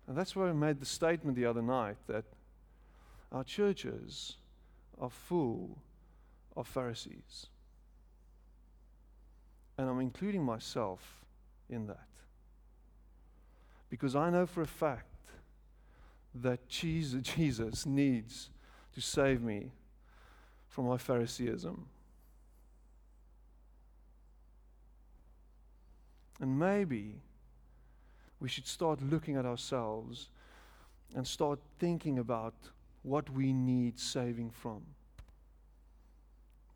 And 0.08 0.18
that's 0.18 0.36
why 0.36 0.50
I 0.50 0.54
made 0.54 0.80
the 0.80 0.86
statement 0.86 1.36
the 1.36 1.46
other 1.46 1.62
night 1.62 1.98
that 2.08 2.26
our 3.32 3.44
churches 3.44 4.36
are 5.00 5.10
full 5.10 5.78
of 6.56 6.68
Pharisees. 6.68 7.48
And 9.78 9.90
I'm 9.90 10.00
including 10.00 10.44
myself 10.44 11.26
in 11.70 11.88
that. 11.88 12.08
Because 13.90 14.16
I 14.16 14.30
know 14.30 14.46
for 14.46 14.62
a 14.62 14.68
fact 14.68 15.08
that 16.36 16.68
Jesus, 16.68 17.86
needs 17.86 18.50
to 18.94 19.02
save 19.02 19.42
me 19.42 19.72
from 20.70 20.88
my 20.88 20.98
Phariseeism. 20.98 21.88
And 26.42 26.60
maybe 26.60 27.16
we 28.40 28.50
should 28.50 28.68
start 28.68 29.02
looking 29.02 29.38
at 29.38 29.46
ourselves 29.46 30.30
and 31.16 31.26
start 31.26 31.60
thinking 31.80 32.20
about 32.20 32.56
what 33.04 33.30
we 33.30 33.54
need 33.54 34.00
saving 34.00 34.50
from. 34.50 34.82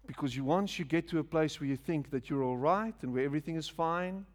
Because 0.07 0.35
you, 0.35 0.43
once 0.43 0.79
you 0.79 0.85
get 0.85 1.07
to 1.09 1.19
a 1.19 1.23
place 1.23 1.59
where 1.59 1.69
you 1.69 1.75
think 1.75 2.09
that 2.11 2.29
you're 2.29 2.43
all 2.43 2.57
right 2.57 2.95
and 3.01 3.13
where 3.13 3.23
everything 3.23 3.55
is 3.55 3.67
fine, 3.67 4.25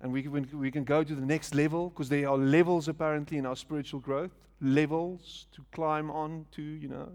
and 0.00 0.12
we 0.12 0.22
can, 0.22 0.48
we 0.58 0.70
can 0.70 0.84
go 0.84 1.02
to 1.02 1.14
the 1.14 1.26
next 1.26 1.54
level, 1.54 1.90
because 1.90 2.08
there 2.08 2.28
are 2.28 2.38
levels 2.38 2.88
apparently 2.88 3.36
in 3.36 3.44
our 3.44 3.56
spiritual 3.56 4.00
growth, 4.00 4.30
levels 4.60 5.46
to 5.52 5.64
climb 5.72 6.10
on 6.10 6.46
to, 6.52 6.62
you 6.62 6.88
know, 6.88 7.08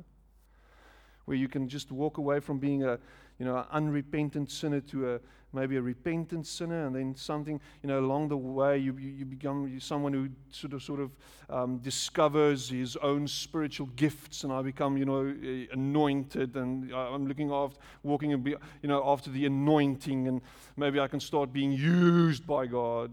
where 1.25 1.37
you 1.37 1.47
can 1.47 1.69
just 1.69 1.91
walk 1.91 2.17
away 2.17 2.39
from 2.39 2.59
being 2.59 2.83
a, 2.83 2.99
you 3.43 3.49
know, 3.49 3.57
an 3.57 3.65
unrepentant 3.71 4.49
sinner 4.49 4.79
to 4.79 5.15
a 5.15 5.19
maybe 5.51 5.75
a 5.75 5.81
repentant 5.81 6.47
sinner, 6.47 6.87
and 6.87 6.95
then 6.95 7.13
something, 7.13 7.59
you 7.83 7.87
know, 7.89 7.99
along 7.99 8.29
the 8.29 8.37
way 8.37 8.77
you, 8.77 8.97
you, 8.97 9.09
you 9.09 9.25
become 9.25 9.79
someone 9.81 10.13
who 10.13 10.29
sort 10.49 10.71
of 10.71 10.81
sort 10.81 11.01
of 11.01 11.11
um, 11.49 11.77
discovers 11.79 12.69
his 12.69 12.95
own 12.97 13.27
spiritual 13.27 13.87
gifts, 13.97 14.45
and 14.45 14.53
I 14.53 14.61
become, 14.61 14.97
you 14.97 15.03
know, 15.03 15.35
anointed, 15.73 16.55
and 16.55 16.89
I'm 16.93 17.27
looking 17.27 17.51
after 17.51 17.77
walking 18.01 18.31
and 18.31 18.43
be, 18.43 18.55
you 18.81 18.87
know, 18.87 19.03
after 19.05 19.29
the 19.29 19.45
anointing, 19.45 20.29
and 20.29 20.41
maybe 20.77 21.01
I 21.01 21.07
can 21.07 21.19
start 21.19 21.51
being 21.51 21.73
used 21.73 22.47
by 22.47 22.65
God. 22.65 23.11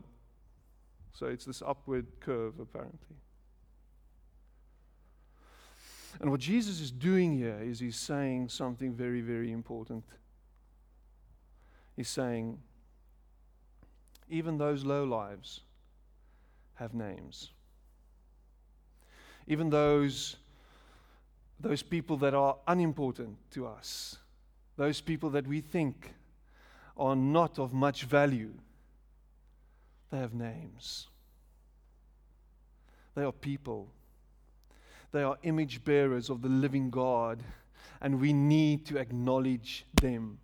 So 1.12 1.26
it's 1.26 1.44
this 1.44 1.60
upward 1.60 2.06
curve, 2.20 2.60
apparently. 2.60 3.16
And 6.20 6.30
what 6.30 6.40
Jesus 6.40 6.80
is 6.80 6.90
doing 6.90 7.36
here 7.36 7.58
is 7.62 7.80
he's 7.80 7.96
saying 7.96 8.48
something 8.48 8.94
very, 8.94 9.20
very 9.20 9.52
important. 9.52 10.04
He's 12.00 12.08
saying, 12.08 12.58
even 14.30 14.56
those 14.56 14.86
low 14.86 15.04
lives 15.04 15.60
have 16.76 16.94
names. 16.94 17.50
Even 19.46 19.68
those, 19.68 20.36
those 21.60 21.82
people 21.82 22.16
that 22.16 22.32
are 22.32 22.56
unimportant 22.66 23.36
to 23.50 23.66
us, 23.66 24.16
those 24.78 25.02
people 25.02 25.28
that 25.28 25.46
we 25.46 25.60
think 25.60 26.14
are 26.96 27.14
not 27.14 27.58
of 27.58 27.74
much 27.74 28.04
value, 28.04 28.54
they 30.10 30.16
have 30.16 30.32
names. 30.32 31.06
They 33.14 33.24
are 33.24 33.32
people. 33.32 33.88
They 35.12 35.22
are 35.22 35.36
image 35.42 35.84
bearers 35.84 36.30
of 36.30 36.40
the 36.40 36.48
living 36.48 36.88
God, 36.88 37.42
and 38.00 38.18
we 38.18 38.32
need 38.32 38.86
to 38.86 38.96
acknowledge 38.96 39.84
them. 40.00 40.38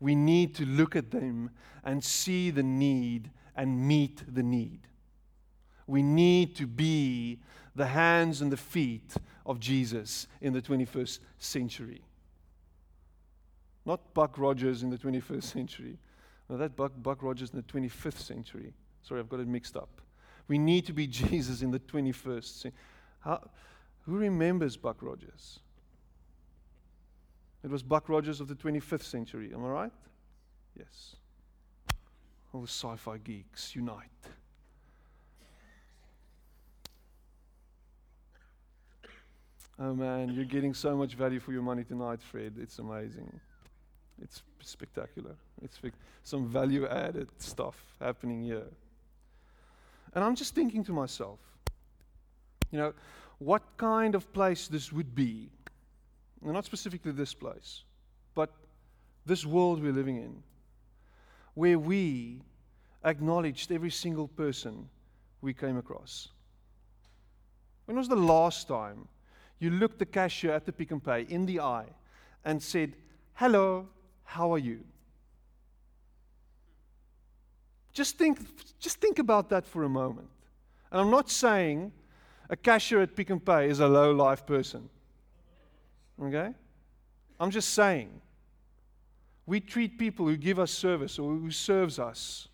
We 0.00 0.14
need 0.14 0.54
to 0.56 0.64
look 0.64 0.94
at 0.94 1.10
them 1.10 1.50
and 1.84 2.02
see 2.02 2.50
the 2.50 2.62
need 2.62 3.30
and 3.56 3.86
meet 3.88 4.22
the 4.32 4.42
need. 4.42 4.80
We 5.86 6.02
need 6.02 6.54
to 6.56 6.66
be 6.66 7.40
the 7.74 7.86
hands 7.86 8.40
and 8.40 8.52
the 8.52 8.56
feet 8.56 9.14
of 9.46 9.58
Jesus 9.58 10.26
in 10.40 10.52
the 10.52 10.62
21st 10.62 11.18
century. 11.38 12.02
Not 13.86 14.12
Buck 14.12 14.38
Rogers 14.38 14.82
in 14.82 14.90
the 14.90 14.98
21st 14.98 15.44
century. 15.44 15.98
No, 16.48 16.56
that 16.58 16.76
Buck, 16.76 16.92
Buck 17.02 17.22
Rogers 17.22 17.50
in 17.50 17.56
the 17.56 17.62
25th 17.62 18.20
century. 18.20 18.74
Sorry, 19.02 19.20
I've 19.20 19.28
got 19.28 19.40
it 19.40 19.48
mixed 19.48 19.76
up. 19.76 20.00
We 20.46 20.58
need 20.58 20.86
to 20.86 20.92
be 20.92 21.06
Jesus 21.08 21.62
in 21.62 21.70
the 21.70 21.78
21st 21.80 22.44
century. 22.44 22.78
How, 23.20 23.48
who 24.02 24.18
remembers 24.18 24.76
Buck 24.76 24.98
Rogers? 25.00 25.60
It 27.64 27.70
was 27.70 27.82
Buck 27.82 28.08
Rogers 28.08 28.40
of 28.40 28.48
the 28.48 28.54
25th 28.54 29.02
century, 29.02 29.50
am 29.52 29.64
I 29.64 29.68
right? 29.68 29.92
Yes. 30.78 31.16
All 32.52 32.60
the 32.60 32.68
sci 32.68 32.96
fi 32.96 33.18
geeks 33.18 33.74
unite. 33.74 34.08
Oh 39.80 39.94
man, 39.94 40.30
you're 40.30 40.44
getting 40.44 40.74
so 40.74 40.96
much 40.96 41.14
value 41.14 41.38
for 41.38 41.52
your 41.52 41.62
money 41.62 41.84
tonight, 41.84 42.20
Fred. 42.20 42.54
It's 42.60 42.78
amazing. 42.78 43.40
It's 44.20 44.42
spectacular. 44.60 45.36
It's 45.62 45.78
some 46.24 46.48
value 46.48 46.86
added 46.86 47.28
stuff 47.38 47.80
happening 48.00 48.42
here. 48.42 48.66
And 50.14 50.24
I'm 50.24 50.34
just 50.34 50.54
thinking 50.54 50.82
to 50.84 50.92
myself, 50.92 51.38
you 52.72 52.78
know, 52.78 52.92
what 53.38 53.62
kind 53.76 54.14
of 54.16 54.32
place 54.32 54.66
this 54.66 54.92
would 54.92 55.14
be. 55.14 55.48
Not 56.42 56.64
specifically 56.64 57.12
this 57.12 57.34
place, 57.34 57.82
but 58.34 58.50
this 59.26 59.44
world 59.44 59.82
we're 59.82 59.92
living 59.92 60.16
in, 60.16 60.42
where 61.54 61.78
we 61.78 62.40
acknowledged 63.04 63.72
every 63.72 63.90
single 63.90 64.28
person 64.28 64.88
we 65.40 65.52
came 65.52 65.76
across. 65.76 66.28
When 67.86 67.96
was 67.96 68.08
the 68.08 68.16
last 68.16 68.68
time 68.68 69.08
you 69.58 69.70
looked 69.70 69.98
the 69.98 70.06
cashier 70.06 70.52
at 70.52 70.66
the 70.66 70.72
Pick 70.72 70.92
n 70.92 71.00
Pay 71.00 71.22
in 71.22 71.46
the 71.46 71.60
eye 71.60 71.86
and 72.44 72.62
said, 72.62 72.94
Hello, 73.34 73.88
how 74.24 74.52
are 74.52 74.58
you? 74.58 74.80
Just 77.92 78.16
think, 78.16 78.38
just 78.78 79.00
think 79.00 79.18
about 79.18 79.48
that 79.50 79.66
for 79.66 79.84
a 79.84 79.88
moment. 79.88 80.28
And 80.92 81.00
I'm 81.00 81.10
not 81.10 81.30
saying 81.30 81.92
a 82.48 82.56
cashier 82.56 83.00
at 83.00 83.16
Pick 83.16 83.30
n 83.30 83.40
Pay 83.40 83.68
is 83.68 83.80
a 83.80 83.88
low 83.88 84.12
life 84.12 84.46
person. 84.46 84.88
Okay? 86.22 86.52
I'm 87.40 87.50
just 87.50 87.70
saying 87.70 88.20
we 89.46 89.60
treat 89.60 89.98
people 89.98 90.26
who 90.26 90.36
give 90.36 90.58
us 90.58 90.70
service 90.70 91.18
or 91.18 91.30
who 91.32 91.50
serves 91.50 91.98
us 91.98 92.48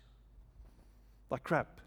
like 1.29 1.43
crap. 1.43 1.81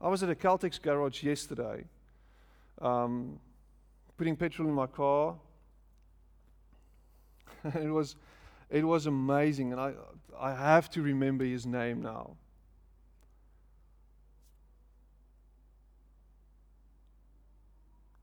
I 0.00 0.08
was 0.08 0.22
at 0.24 0.30
a 0.30 0.34
Caltex 0.34 0.82
garage 0.82 1.22
yesterday, 1.22 1.84
um, 2.80 3.38
putting 4.16 4.34
petrol 4.34 4.66
in 4.66 4.74
my 4.74 4.86
car. 4.88 5.36
it 7.64 7.88
was, 7.88 8.16
it 8.68 8.84
was 8.84 9.06
amazing, 9.06 9.70
and 9.70 9.80
I, 9.80 9.92
I 10.36 10.54
have 10.54 10.90
to 10.90 11.02
remember 11.02 11.44
his 11.44 11.66
name 11.66 12.02
now. 12.02 12.36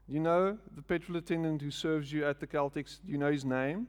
You 0.09 0.19
know 0.19 0.57
the 0.75 0.81
petrol 0.81 1.19
attendant 1.19 1.61
who 1.61 1.69
serves 1.69 2.11
you 2.11 2.25
at 2.25 2.39
the 2.39 2.47
Caltex? 2.47 2.97
Do 3.05 3.11
you 3.11 3.19
know 3.19 3.31
his 3.31 3.45
name? 3.45 3.87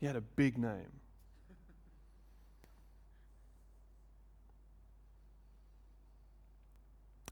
He 0.00 0.06
had 0.06 0.16
a 0.16 0.20
big 0.20 0.58
name. 0.58 0.90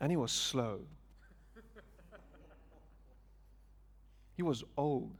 And 0.00 0.12
he 0.12 0.16
was 0.16 0.30
slow. 0.30 0.80
he 4.36 4.42
was 4.42 4.62
old. 4.76 5.16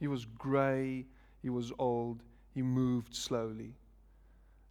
He 0.00 0.08
was 0.08 0.24
gray. 0.24 1.06
He 1.42 1.48
was 1.48 1.70
old. 1.78 2.22
He 2.54 2.62
moved 2.62 3.14
slowly. 3.14 3.74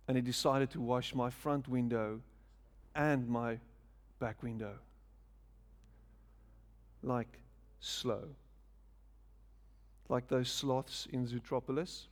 And 0.09 0.17
he 0.17 0.21
decided 0.21 0.71
to 0.71 0.81
wash 0.81 1.15
my 1.15 1.29
front 1.29 1.69
window 1.69 2.21
and 2.95 3.27
my 3.27 3.57
back 4.19 4.43
window. 4.43 4.73
Like 7.03 7.39
slow. 7.79 8.23
Like 10.09 10.27
those 10.27 10.49
sloths 10.49 11.07
in 11.11 11.25
Zootropolis. 11.25 12.07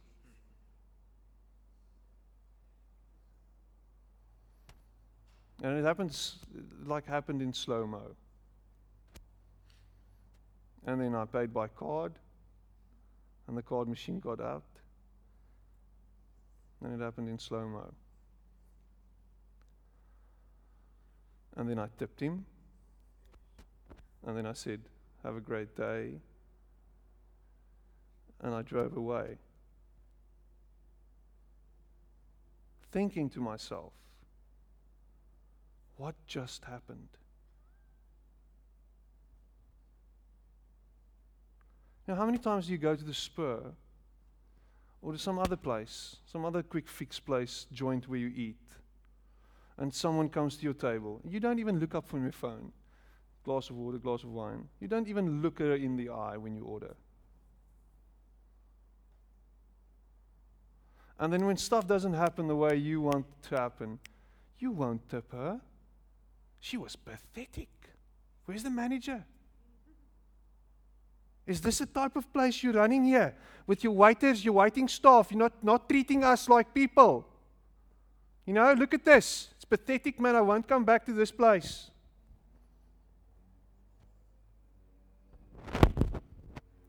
And 5.62 5.78
it 5.78 5.84
happens 5.84 6.38
like 6.86 7.06
happened 7.06 7.42
in 7.42 7.54
slow 7.54 7.86
mo. 7.86 8.15
And 10.86 11.02
then 11.02 11.13
I 11.13 11.26
paid 11.26 11.54
by 11.54 11.68
card, 11.68 12.13
and 13.48 13.58
the 13.58 13.62
card 13.62 13.89
machine 13.89 14.20
got 14.20 14.39
out. 14.39 14.63
And 16.82 17.00
it 17.00 17.04
happened 17.04 17.28
in 17.28 17.38
slow 17.38 17.68
mo. 17.68 17.94
And 21.55 21.69
then 21.69 21.79
I 21.79 21.88
tipped 21.97 22.19
him. 22.19 22.45
And 24.25 24.38
then 24.38 24.45
I 24.45 24.53
said, 24.53 24.81
Have 25.23 25.35
a 25.35 25.41
great 25.41 25.75
day. 25.75 26.13
And 28.41 28.53
I 28.53 28.62
drove 28.62 28.95
away. 28.95 29.38
Thinking 32.91 33.29
to 33.31 33.39
myself, 33.39 33.91
what 35.97 36.15
just 36.25 36.63
happened? 36.63 37.09
Now, 42.07 42.15
how 42.15 42.25
many 42.25 42.39
times 42.39 42.65
do 42.65 42.71
you 42.71 42.79
go 42.79 42.95
to 42.95 43.03
the 43.03 43.13
spur 43.13 43.62
or 45.01 45.12
to 45.12 45.19
some 45.19 45.38
other 45.38 45.57
place, 45.57 46.15
some 46.25 46.45
other 46.45 46.63
quick 46.63 46.88
fix 46.88 47.19
place, 47.19 47.67
joint 47.71 48.07
where 48.07 48.17
you 48.17 48.31
eat? 48.33 48.68
And 49.80 49.94
someone 49.94 50.28
comes 50.28 50.58
to 50.58 50.63
your 50.63 50.74
table, 50.74 51.22
you 51.28 51.39
don't 51.39 51.58
even 51.58 51.80
look 51.80 51.96
up 51.96 52.06
from 52.06 52.22
your 52.22 52.34
phone. 52.34 52.72
Glass 53.46 53.70
of 53.70 53.78
water, 53.78 53.98
glass 53.98 54.24
of 54.24 54.30
wine. 54.30 54.68
You 54.82 54.89
don't 54.89 55.08
even 55.08 55.42
look 55.42 55.60
her 55.60 55.74
in 55.74 55.96
the 55.96 56.10
eye 56.10 56.36
when 56.36 56.54
you 56.54 56.65
order. 56.65 56.96
And 61.18 61.32
then 61.32 61.46
when 61.46 61.58
stuff 61.58 61.88
doesn't 61.88 62.13
happen 62.13 62.48
the 62.48 62.56
way 62.56 62.76
you 62.76 63.02
want 63.02 63.26
to 63.50 63.56
happen, 63.56 64.00
you 64.60 64.72
won't 64.72 65.08
tip 65.10 65.32
her. 65.32 65.62
She 66.60 66.76
was 66.76 66.98
pathetic. 66.98 67.70
Where's 68.46 68.63
the 68.63 68.70
manager? 68.70 69.24
Is 71.48 71.62
this 71.62 71.80
the 71.80 71.86
type 71.86 72.18
of 72.18 72.32
place 72.34 72.62
you're 72.62 72.74
running 72.74 73.06
here? 73.06 73.34
With 73.65 73.84
your 73.84 73.94
waiters, 73.94 74.44
your 74.44 74.56
waiting 74.56 74.89
staff, 74.89 75.32
you're 75.32 75.39
not, 75.39 75.63
not 75.63 75.88
treating 75.89 76.24
us 76.24 76.50
like 76.50 76.74
people. 76.74 77.26
You 78.46 78.54
know, 78.54 78.74
look 78.74 78.94
at 78.94 79.06
this 79.06 79.50
pathetic, 79.69 80.19
man. 80.19 80.36
I 80.36 80.41
won't 80.41 80.67
come 80.67 80.84
back 80.84 81.05
to 81.05 81.13
this 81.13 81.32
place. 81.32 81.91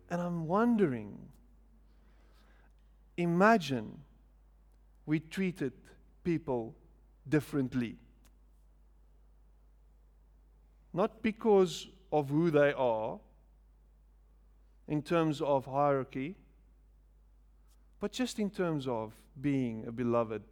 And 0.09 0.21
I'm 0.21 0.47
wondering 0.47 1.19
imagine 3.17 4.01
we 5.07 5.21
treated 5.21 5.73
people 6.25 6.75
differently. 7.29 7.97
Not 10.93 11.23
because 11.23 11.89
of 12.13 12.29
who 12.31 12.51
they 12.51 12.73
are 12.73 13.19
in 14.89 15.03
terms 15.03 15.41
of 15.41 15.67
hierarchy, 15.67 16.35
but 18.01 18.11
just 18.11 18.39
in 18.39 18.51
terms 18.51 18.89
of 18.89 19.13
being 19.41 19.85
a 19.87 19.93
beloved 19.93 20.43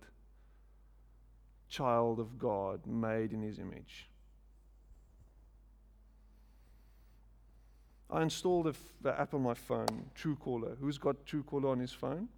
child 1.69 2.19
of 2.19 2.39
God, 2.39 2.87
made 2.87 3.33
in 3.33 3.43
his 3.43 3.59
image. 3.59 4.09
I 8.11 8.23
installed 8.23 8.75
the 9.03 9.21
app 9.21 9.35
on 9.35 9.43
my 9.43 9.55
phone, 9.55 10.07
Truecaller. 10.17 10.79
Who's 10.81 10.97
got 10.97 11.27
Truecaller 11.27 11.71
on 11.71 11.79
his 11.79 11.93
phone? 11.93 12.29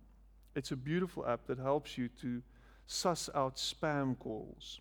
It's 0.57 0.73
a 0.73 0.77
beautiful 0.77 1.27
app 1.27 1.47
that 1.47 1.59
helps 1.59 1.97
you 1.97 2.09
to 2.21 2.43
suss 2.87 3.31
out 3.35 3.55
spam 3.55 4.19
calls. 4.19 4.81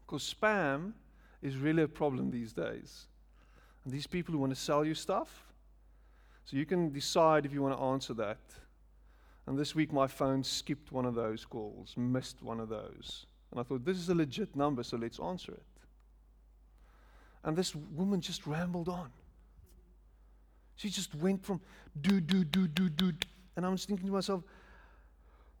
Because 0.00 0.34
spam 0.34 0.92
is 1.42 1.58
really 1.58 1.82
a 1.82 1.88
problem 1.88 2.30
these 2.30 2.54
days. 2.54 3.06
And 3.84 3.92
these 3.92 4.06
people 4.06 4.32
who 4.32 4.38
want 4.38 4.54
to 4.54 4.60
sell 4.60 4.86
you 4.86 4.94
stuff, 4.94 5.44
so 6.46 6.56
you 6.56 6.64
can 6.64 6.90
decide 6.90 7.44
if 7.44 7.52
you 7.52 7.62
want 7.62 7.76
to 7.76 7.84
answer 7.84 8.14
that. 8.14 8.38
And 9.46 9.58
this 9.58 9.74
week 9.74 9.92
my 9.92 10.06
phone 10.06 10.42
skipped 10.42 10.92
one 10.92 11.04
of 11.04 11.14
those 11.14 11.44
calls, 11.44 11.94
missed 11.96 12.42
one 12.42 12.60
of 12.60 12.70
those. 12.70 13.26
And 13.54 13.60
I 13.60 13.62
thought, 13.62 13.84
this 13.84 13.98
is 13.98 14.08
a 14.08 14.14
legit 14.16 14.56
number, 14.56 14.82
so 14.82 14.96
let's 14.96 15.20
answer 15.20 15.52
it. 15.52 15.62
And 17.44 17.56
this 17.56 17.72
woman 17.72 18.20
just 18.20 18.48
rambled 18.48 18.88
on. 18.88 19.10
She 20.74 20.90
just 20.90 21.14
went 21.14 21.44
from 21.44 21.60
do, 22.00 22.20
do, 22.20 22.42
do, 22.42 22.66
do, 22.66 22.88
do. 22.88 23.12
And 23.54 23.64
I 23.64 23.68
was 23.68 23.84
thinking 23.84 24.08
to 24.08 24.12
myself, 24.12 24.42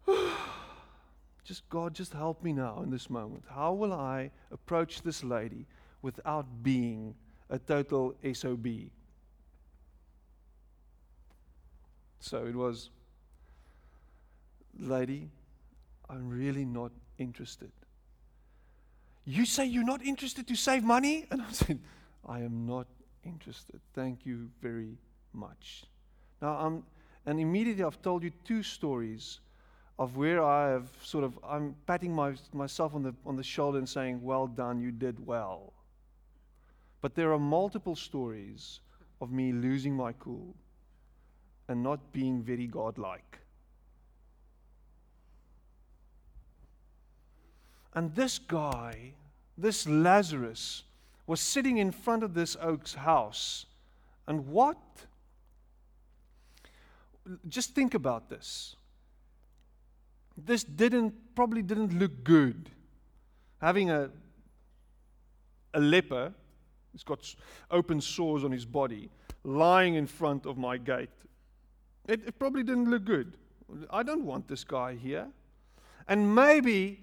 just 1.44 1.68
God, 1.68 1.94
just 1.94 2.12
help 2.12 2.42
me 2.42 2.52
now 2.52 2.82
in 2.82 2.90
this 2.90 3.08
moment. 3.08 3.44
How 3.48 3.72
will 3.72 3.92
I 3.92 4.32
approach 4.50 5.02
this 5.02 5.22
lady 5.22 5.64
without 6.02 6.46
being 6.64 7.14
a 7.48 7.60
total 7.60 8.16
SOB? 8.32 8.66
So 12.18 12.44
it 12.44 12.56
was, 12.56 12.90
lady, 14.80 15.30
I'm 16.10 16.28
really 16.28 16.64
not 16.64 16.90
interested. 17.18 17.70
You 19.24 19.46
say 19.46 19.64
you're 19.64 19.84
not 19.84 20.02
interested 20.02 20.46
to 20.48 20.54
save 20.54 20.84
money? 20.84 21.26
And 21.30 21.42
I 21.42 21.50
said, 21.50 21.78
I 22.26 22.40
am 22.40 22.66
not 22.66 22.86
interested. 23.24 23.80
Thank 23.94 24.26
you 24.26 24.50
very 24.60 24.98
much. 25.32 25.84
Now, 26.42 26.56
I'm, 26.56 26.84
and 27.26 27.40
immediately 27.40 27.84
I've 27.84 28.02
told 28.02 28.22
you 28.22 28.30
two 28.44 28.62
stories 28.62 29.40
of 29.98 30.16
where 30.16 30.42
I 30.42 30.70
have 30.70 30.88
sort 31.02 31.24
of, 31.24 31.38
I'm 31.42 31.74
patting 31.86 32.12
my, 32.12 32.34
myself 32.52 32.94
on 32.94 33.02
the, 33.02 33.14
on 33.24 33.36
the 33.36 33.42
shoulder 33.42 33.78
and 33.78 33.88
saying, 33.88 34.22
Well 34.22 34.46
done, 34.46 34.80
you 34.80 34.90
did 34.90 35.24
well. 35.24 35.72
But 37.00 37.14
there 37.14 37.32
are 37.32 37.38
multiple 37.38 37.96
stories 37.96 38.80
of 39.20 39.30
me 39.30 39.52
losing 39.52 39.94
my 39.94 40.12
cool 40.14 40.54
and 41.68 41.82
not 41.82 42.12
being 42.12 42.42
very 42.42 42.66
godlike. 42.66 43.38
And 47.94 48.14
this 48.14 48.38
guy, 48.38 49.12
this 49.56 49.86
Lazarus, 49.86 50.84
was 51.26 51.40
sitting 51.40 51.78
in 51.78 51.90
front 51.90 52.22
of 52.22 52.34
this 52.34 52.56
oak's 52.60 52.94
house. 52.94 53.66
And 54.26 54.48
what? 54.48 54.78
Just 57.48 57.74
think 57.74 57.94
about 57.94 58.28
this. 58.28 58.76
This 60.36 60.64
didn't 60.64 61.14
probably 61.34 61.62
didn't 61.62 61.98
look 61.98 62.24
good. 62.24 62.70
Having 63.60 63.90
a 63.90 64.10
a 65.74 65.80
leper, 65.80 66.32
he's 66.92 67.02
got 67.02 67.34
open 67.70 68.00
sores 68.00 68.44
on 68.44 68.52
his 68.52 68.64
body, 68.64 69.10
lying 69.42 69.94
in 69.94 70.06
front 70.06 70.46
of 70.46 70.56
my 70.56 70.78
gate. 70.78 71.10
It, 72.06 72.20
it 72.26 72.38
probably 72.38 72.62
didn't 72.62 72.88
look 72.90 73.04
good. 73.04 73.36
I 73.90 74.02
don't 74.02 74.24
want 74.24 74.48
this 74.48 74.64
guy 74.64 74.94
here. 74.94 75.26
And 76.06 76.34
maybe 76.34 77.00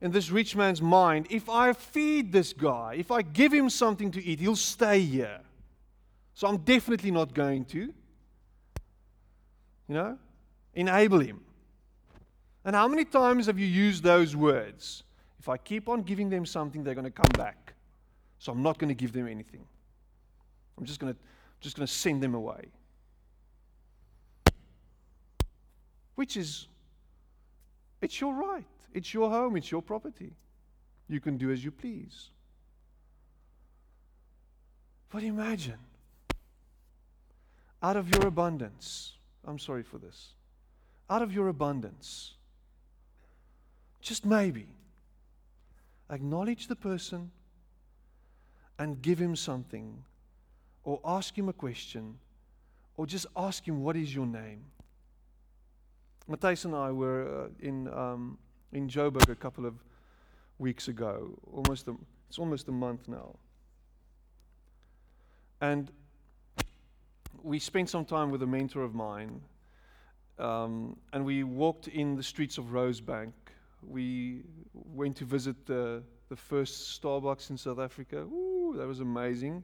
in 0.00 0.10
this 0.10 0.30
rich 0.30 0.54
man's 0.54 0.82
mind, 0.82 1.26
if 1.30 1.48
I 1.48 1.72
feed 1.72 2.32
this 2.32 2.52
guy, 2.52 2.96
if 2.98 3.10
I 3.10 3.22
give 3.22 3.52
him 3.52 3.70
something 3.70 4.10
to 4.12 4.24
eat, 4.24 4.40
he'll 4.40 4.56
stay 4.56 5.00
here. 5.00 5.40
So 6.34 6.48
I'm 6.48 6.58
definitely 6.58 7.10
not 7.10 7.32
going 7.32 7.64
to, 7.66 7.78
you 7.78 7.94
know, 9.88 10.18
enable 10.74 11.20
him. 11.20 11.40
And 12.64 12.74
how 12.74 12.88
many 12.88 13.04
times 13.04 13.46
have 13.46 13.58
you 13.58 13.66
used 13.66 14.02
those 14.02 14.34
words? 14.34 15.04
If 15.38 15.48
I 15.48 15.56
keep 15.56 15.88
on 15.88 16.02
giving 16.02 16.30
them 16.30 16.46
something, 16.46 16.82
they're 16.82 16.94
going 16.94 17.04
to 17.04 17.10
come 17.10 17.30
back. 17.36 17.74
So 18.38 18.52
I'm 18.52 18.62
not 18.62 18.78
going 18.78 18.88
to 18.88 18.94
give 18.94 19.12
them 19.12 19.28
anything. 19.28 19.64
I'm 20.76 20.84
just 20.84 21.00
going 21.00 21.12
to 21.12 21.18
just 21.60 21.76
going 21.76 21.86
to 21.86 21.92
send 21.92 22.22
them 22.22 22.34
away. 22.34 22.66
Which 26.14 26.36
is 26.36 26.68
it's 28.02 28.20
your 28.20 28.34
right. 28.34 28.66
It's 28.94 29.12
your 29.12 29.28
home, 29.28 29.56
it's 29.56 29.70
your 29.70 29.82
property. 29.82 30.32
You 31.08 31.20
can 31.20 31.36
do 31.36 31.50
as 31.50 31.62
you 31.62 31.70
please. 31.70 32.30
But 35.10 35.22
imagine, 35.22 35.78
out 37.82 37.96
of 37.96 38.08
your 38.08 38.26
abundance, 38.26 39.12
I'm 39.46 39.58
sorry 39.58 39.82
for 39.82 39.98
this, 39.98 40.28
out 41.10 41.22
of 41.22 41.32
your 41.32 41.48
abundance, 41.48 42.32
just 44.00 44.24
maybe, 44.24 44.66
acknowledge 46.10 46.68
the 46.68 46.76
person 46.76 47.30
and 48.78 49.00
give 49.02 49.18
him 49.18 49.36
something, 49.36 50.02
or 50.84 51.00
ask 51.04 51.36
him 51.36 51.48
a 51.48 51.52
question, 51.52 52.18
or 52.96 53.06
just 53.06 53.26
ask 53.36 53.66
him, 53.66 53.82
What 53.82 53.96
is 53.96 54.14
your 54.14 54.26
name? 54.26 54.64
Matthias 56.26 56.64
and 56.64 56.74
I 56.74 56.90
were 56.90 57.44
uh, 57.44 57.48
in 57.60 57.88
um, 57.88 58.38
in 58.74 58.88
Joburg 58.88 59.30
a 59.30 59.34
couple 59.34 59.64
of 59.64 59.74
weeks 60.58 60.88
ago. 60.88 61.38
Almost 61.52 61.88
a, 61.88 61.94
it's 62.28 62.38
almost 62.38 62.68
a 62.68 62.72
month 62.72 63.08
now. 63.08 63.36
And 65.60 65.90
we 67.42 67.58
spent 67.58 67.88
some 67.88 68.04
time 68.04 68.30
with 68.30 68.42
a 68.42 68.46
mentor 68.46 68.82
of 68.82 68.94
mine, 68.94 69.40
um, 70.38 70.96
and 71.12 71.24
we 71.24 71.44
walked 71.44 71.88
in 71.88 72.16
the 72.16 72.22
streets 72.22 72.58
of 72.58 72.66
Rosebank. 72.66 73.32
We 73.86 74.42
went 74.72 75.16
to 75.18 75.24
visit 75.24 75.64
the, 75.66 76.02
the 76.28 76.36
first 76.36 77.00
Starbucks 77.00 77.50
in 77.50 77.56
South 77.56 77.78
Africa. 77.78 78.18
Ooh, 78.18 78.74
that 78.76 78.86
was 78.86 79.00
amazing. 79.00 79.62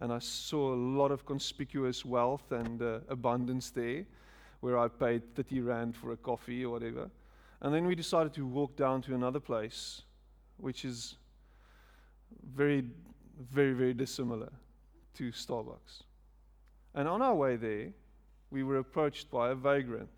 And 0.00 0.12
I 0.12 0.18
saw 0.18 0.74
a 0.74 0.76
lot 0.76 1.10
of 1.10 1.24
conspicuous 1.24 2.04
wealth 2.04 2.52
and 2.52 2.80
uh, 2.82 2.98
abundance 3.08 3.70
there, 3.70 4.04
where 4.60 4.78
I 4.78 4.88
paid 4.88 5.34
30 5.34 5.60
Rand 5.60 5.96
for 5.96 6.12
a 6.12 6.16
coffee 6.16 6.64
or 6.64 6.72
whatever. 6.72 7.10
And 7.64 7.72
then 7.72 7.86
we 7.86 7.94
decided 7.94 8.34
to 8.34 8.46
walk 8.46 8.76
down 8.76 9.00
to 9.02 9.14
another 9.14 9.40
place, 9.40 10.02
which 10.58 10.84
is 10.84 11.16
very, 12.54 12.84
very, 13.40 13.72
very 13.72 13.94
dissimilar 13.94 14.52
to 15.14 15.32
Starbucks. 15.32 16.02
And 16.94 17.08
on 17.08 17.22
our 17.22 17.34
way 17.34 17.56
there, 17.56 17.88
we 18.50 18.64
were 18.64 18.76
approached 18.76 19.30
by 19.30 19.48
a 19.48 19.54
vagrant, 19.54 20.10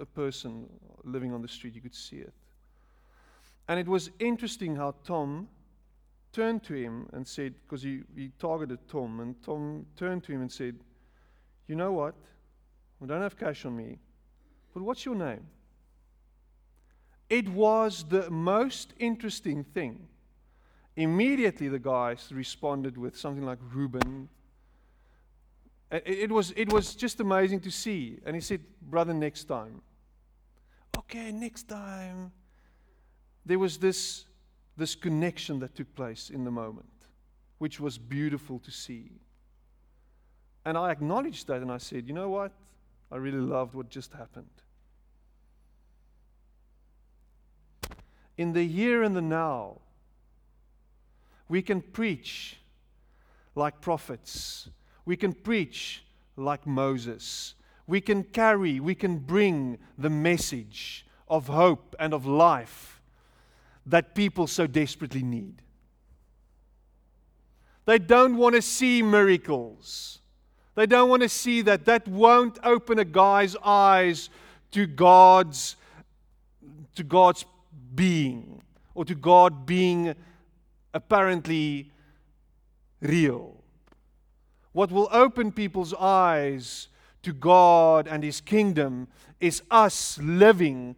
a 0.00 0.04
person 0.04 0.68
living 1.04 1.32
on 1.32 1.40
the 1.40 1.46
street. 1.46 1.72
You 1.76 1.80
could 1.80 1.94
see 1.94 2.16
it. 2.16 2.34
And 3.68 3.78
it 3.78 3.86
was 3.86 4.10
interesting 4.18 4.74
how 4.74 4.96
Tom 5.04 5.46
turned 6.32 6.64
to 6.64 6.74
him 6.74 7.08
and 7.12 7.24
said, 7.24 7.54
because 7.62 7.84
he, 7.84 8.00
he 8.16 8.32
targeted 8.40 8.80
Tom, 8.88 9.20
and 9.20 9.40
Tom 9.44 9.86
turned 9.96 10.24
to 10.24 10.32
him 10.32 10.40
and 10.40 10.50
said, 10.50 10.80
You 11.68 11.76
know 11.76 11.92
what? 11.92 12.16
I 13.00 13.06
don't 13.06 13.22
have 13.22 13.38
cash 13.38 13.64
on 13.64 13.76
me, 13.76 14.00
but 14.74 14.82
what's 14.82 15.04
your 15.04 15.14
name? 15.14 15.46
It 17.30 17.48
was 17.48 18.04
the 18.08 18.28
most 18.28 18.92
interesting 18.98 19.62
thing. 19.62 20.08
Immediately, 20.96 21.68
the 21.68 21.78
guys 21.78 22.28
responded 22.32 22.98
with 22.98 23.16
something 23.16 23.46
like 23.46 23.58
Reuben. 23.72 24.28
It 25.92 26.30
was, 26.30 26.52
it 26.56 26.72
was 26.72 26.94
just 26.94 27.20
amazing 27.20 27.60
to 27.60 27.70
see. 27.70 28.18
And 28.26 28.34
he 28.34 28.40
said, 28.40 28.60
Brother, 28.82 29.14
next 29.14 29.44
time. 29.44 29.80
Okay, 30.98 31.30
next 31.30 31.68
time. 31.68 32.32
There 33.46 33.58
was 33.58 33.78
this, 33.78 34.24
this 34.76 34.96
connection 34.96 35.60
that 35.60 35.74
took 35.74 35.94
place 35.94 36.30
in 36.30 36.44
the 36.44 36.50
moment, 36.50 37.06
which 37.58 37.78
was 37.78 37.96
beautiful 37.96 38.58
to 38.58 38.70
see. 38.72 39.12
And 40.64 40.76
I 40.76 40.90
acknowledged 40.90 41.46
that 41.46 41.62
and 41.62 41.70
I 41.70 41.78
said, 41.78 42.06
You 42.06 42.12
know 42.12 42.28
what? 42.28 42.52
I 43.10 43.16
really 43.16 43.38
loved 43.38 43.74
what 43.74 43.88
just 43.88 44.12
happened. 44.12 44.50
In 48.40 48.54
the 48.54 48.66
here 48.66 49.02
and 49.02 49.14
the 49.14 49.20
now, 49.20 49.76
we 51.46 51.60
can 51.60 51.82
preach 51.82 52.56
like 53.54 53.82
prophets. 53.82 54.70
We 55.04 55.14
can 55.14 55.34
preach 55.34 56.02
like 56.36 56.66
Moses. 56.66 57.54
We 57.86 58.00
can 58.00 58.24
carry, 58.24 58.80
we 58.80 58.94
can 58.94 59.18
bring 59.18 59.76
the 59.98 60.08
message 60.08 61.04
of 61.28 61.48
hope 61.48 61.94
and 61.98 62.14
of 62.14 62.24
life 62.24 63.02
that 63.84 64.14
people 64.14 64.46
so 64.46 64.66
desperately 64.66 65.22
need. 65.22 65.60
They 67.84 67.98
don't 67.98 68.38
want 68.38 68.54
to 68.54 68.62
see 68.62 69.02
miracles. 69.02 70.20
They 70.76 70.86
don't 70.86 71.10
want 71.10 71.20
to 71.20 71.28
see 71.28 71.60
that. 71.62 71.84
That 71.84 72.08
won't 72.08 72.58
open 72.64 72.98
a 72.98 73.04
guy's 73.04 73.54
eyes 73.62 74.30
to 74.70 74.86
God's 74.86 75.76
to 76.94 77.04
God's 77.04 77.44
being 77.94 78.62
or 78.94 79.04
to 79.04 79.14
God 79.14 79.66
being 79.66 80.14
apparently 80.92 81.90
real. 83.00 83.56
What 84.72 84.92
will 84.92 85.08
open 85.10 85.52
people's 85.52 85.94
eyes 85.94 86.88
to 87.22 87.32
God 87.32 88.06
and 88.08 88.22
His 88.22 88.40
kingdom 88.40 89.08
is 89.40 89.62
us 89.70 90.18
living 90.18 90.96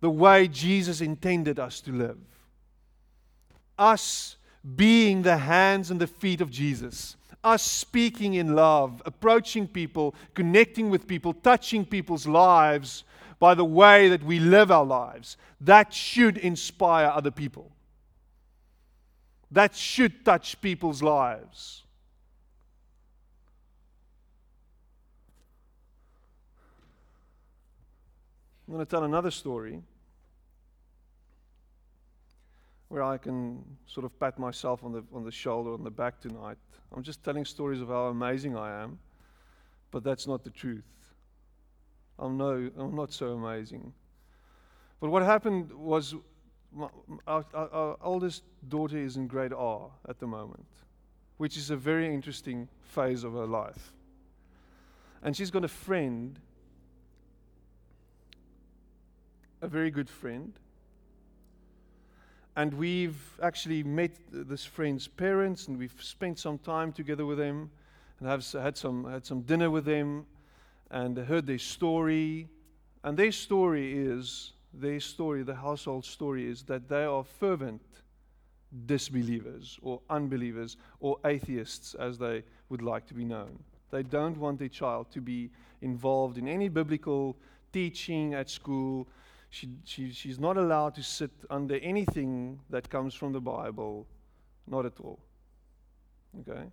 the 0.00 0.10
way 0.10 0.48
Jesus 0.48 1.00
intended 1.00 1.58
us 1.58 1.80
to 1.82 1.92
live. 1.92 2.18
Us 3.78 4.36
being 4.74 5.22
the 5.22 5.38
hands 5.38 5.90
and 5.90 6.00
the 6.00 6.06
feet 6.06 6.40
of 6.40 6.50
Jesus. 6.50 7.16
Us 7.44 7.62
speaking 7.62 8.34
in 8.34 8.54
love, 8.54 9.02
approaching 9.06 9.68
people, 9.68 10.14
connecting 10.34 10.90
with 10.90 11.06
people, 11.06 11.32
touching 11.32 11.84
people's 11.84 12.26
lives 12.26 13.04
by 13.38 13.54
the 13.54 13.64
way 13.64 14.08
that 14.08 14.22
we 14.22 14.38
live 14.38 14.70
our 14.70 14.84
lives. 14.84 15.36
That 15.60 15.92
should 15.92 16.38
inspire 16.38 17.06
other 17.06 17.30
people. 17.30 17.70
That 19.50 19.74
should 19.74 20.24
touch 20.24 20.60
people's 20.60 21.02
lives. 21.02 21.82
I'm 28.66 28.74
going 28.74 28.84
to 28.84 28.90
tell 28.90 29.04
another 29.04 29.30
story 29.30 29.80
where 32.88 33.02
I 33.02 33.16
can 33.16 33.62
sort 33.86 34.04
of 34.04 34.18
pat 34.18 34.38
myself 34.38 34.82
on 34.82 34.92
the, 34.92 35.04
on 35.12 35.24
the 35.24 35.30
shoulder, 35.30 35.72
on 35.72 35.84
the 35.84 35.90
back 35.90 36.20
tonight. 36.20 36.56
I'm 36.92 37.02
just 37.02 37.22
telling 37.22 37.44
stories 37.44 37.80
of 37.80 37.88
how 37.88 38.06
amazing 38.06 38.56
I 38.56 38.82
am, 38.82 38.98
but 39.90 40.02
that's 40.02 40.26
not 40.26 40.42
the 40.42 40.50
truth. 40.50 40.84
I'm, 42.18 42.36
no, 42.36 42.70
I'm 42.78 42.94
not 42.94 43.12
so 43.12 43.32
amazing. 43.32 43.92
But 45.00 45.10
what 45.10 45.22
happened 45.22 45.72
was 45.72 46.14
my, 46.72 46.88
our, 47.26 47.44
our, 47.54 47.68
our 47.70 47.96
oldest 48.02 48.42
daughter 48.68 48.98
is 48.98 49.16
in 49.16 49.26
grade 49.26 49.52
R 49.52 49.90
at 50.08 50.18
the 50.18 50.26
moment, 50.26 50.66
which 51.36 51.56
is 51.56 51.70
a 51.70 51.76
very 51.76 52.12
interesting 52.12 52.68
phase 52.82 53.24
of 53.24 53.32
her 53.32 53.46
life. 53.46 53.92
And 55.22 55.36
she's 55.36 55.50
got 55.50 55.64
a 55.64 55.68
friend, 55.68 56.38
a 59.60 59.68
very 59.68 59.90
good 59.90 60.08
friend. 60.08 60.52
And 62.54 62.72
we've 62.72 63.38
actually 63.42 63.82
met 63.82 64.12
this 64.32 64.64
friend's 64.64 65.08
parents, 65.08 65.68
and 65.68 65.78
we've 65.78 65.94
spent 66.00 66.38
some 66.38 66.58
time 66.58 66.90
together 66.90 67.26
with 67.26 67.36
them, 67.36 67.70
and 68.18 68.28
have 68.28 68.50
had 68.52 68.78
some 68.78 69.04
had 69.10 69.26
some 69.26 69.42
dinner 69.42 69.70
with 69.70 69.84
them, 69.84 70.24
and 70.90 71.16
heard 71.16 71.46
their 71.46 71.58
story. 71.58 72.48
And 73.04 73.16
their 73.16 73.32
story 73.32 73.96
is 73.96 74.52
their 74.72 75.00
story, 75.00 75.42
the 75.42 75.54
household 75.54 76.04
story 76.04 76.46
is 76.46 76.62
that 76.64 76.88
they 76.88 77.04
are 77.04 77.24
fervent 77.24 77.82
disbelievers 78.84 79.78
or 79.82 80.00
unbelievers 80.10 80.76
or 81.00 81.18
atheists, 81.24 81.94
as 81.94 82.18
they 82.18 82.42
would 82.68 82.82
like 82.82 83.06
to 83.06 83.14
be 83.14 83.24
known. 83.24 83.58
They 83.90 84.02
don't 84.02 84.36
want 84.36 84.58
their 84.58 84.68
child 84.68 85.10
to 85.12 85.20
be 85.20 85.50
involved 85.80 86.36
in 86.36 86.48
any 86.48 86.68
biblical 86.68 87.36
teaching 87.72 88.34
at 88.34 88.50
school. 88.50 89.08
She, 89.50 89.68
she, 89.84 90.10
she's 90.12 90.38
not 90.38 90.56
allowed 90.56 90.94
to 90.96 91.02
sit 91.02 91.30
under 91.48 91.76
anything 91.76 92.60
that 92.70 92.90
comes 92.90 93.14
from 93.14 93.32
the 93.32 93.40
Bible, 93.40 94.06
not 94.66 94.84
at 94.84 94.98
all. 95.00 95.20
Okay? 96.40 96.64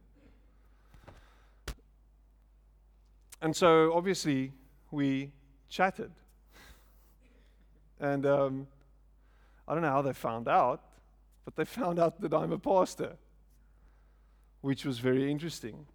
And 3.44 3.54
so, 3.54 3.92
obviously, 3.94 4.54
we 4.90 5.30
chatted. 5.68 6.12
And 8.00 8.26
um, 8.26 8.68
I 9.68 9.74
don't 9.74 9.84
know 9.84 9.90
how 9.90 10.02
they 10.02 10.14
found 10.14 10.48
out, 10.48 10.82
but 11.44 11.58
they 11.58 11.66
found 11.82 12.00
out 12.00 12.22
that 12.22 12.34
I'm 12.34 12.54
a 12.54 12.58
pastor, 12.58 13.18
which 14.62 14.86
was 14.86 15.00
very 15.00 15.30
interesting. 15.30 15.86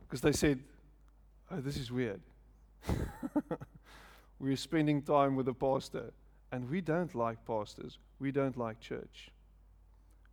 Because 0.00 0.22
they 0.22 0.32
said, 0.32 0.60
Oh, 1.50 1.60
this 1.60 1.76
is 1.76 1.92
weird. 1.92 2.22
We're 4.38 4.56
spending 4.56 5.02
time 5.02 5.36
with 5.36 5.46
a 5.48 5.54
pastor, 5.54 6.10
and 6.50 6.70
we 6.70 6.80
don't 6.80 7.14
like 7.14 7.44
pastors. 7.44 7.98
We 8.18 8.32
don't 8.32 8.56
like 8.56 8.80
church. 8.80 9.30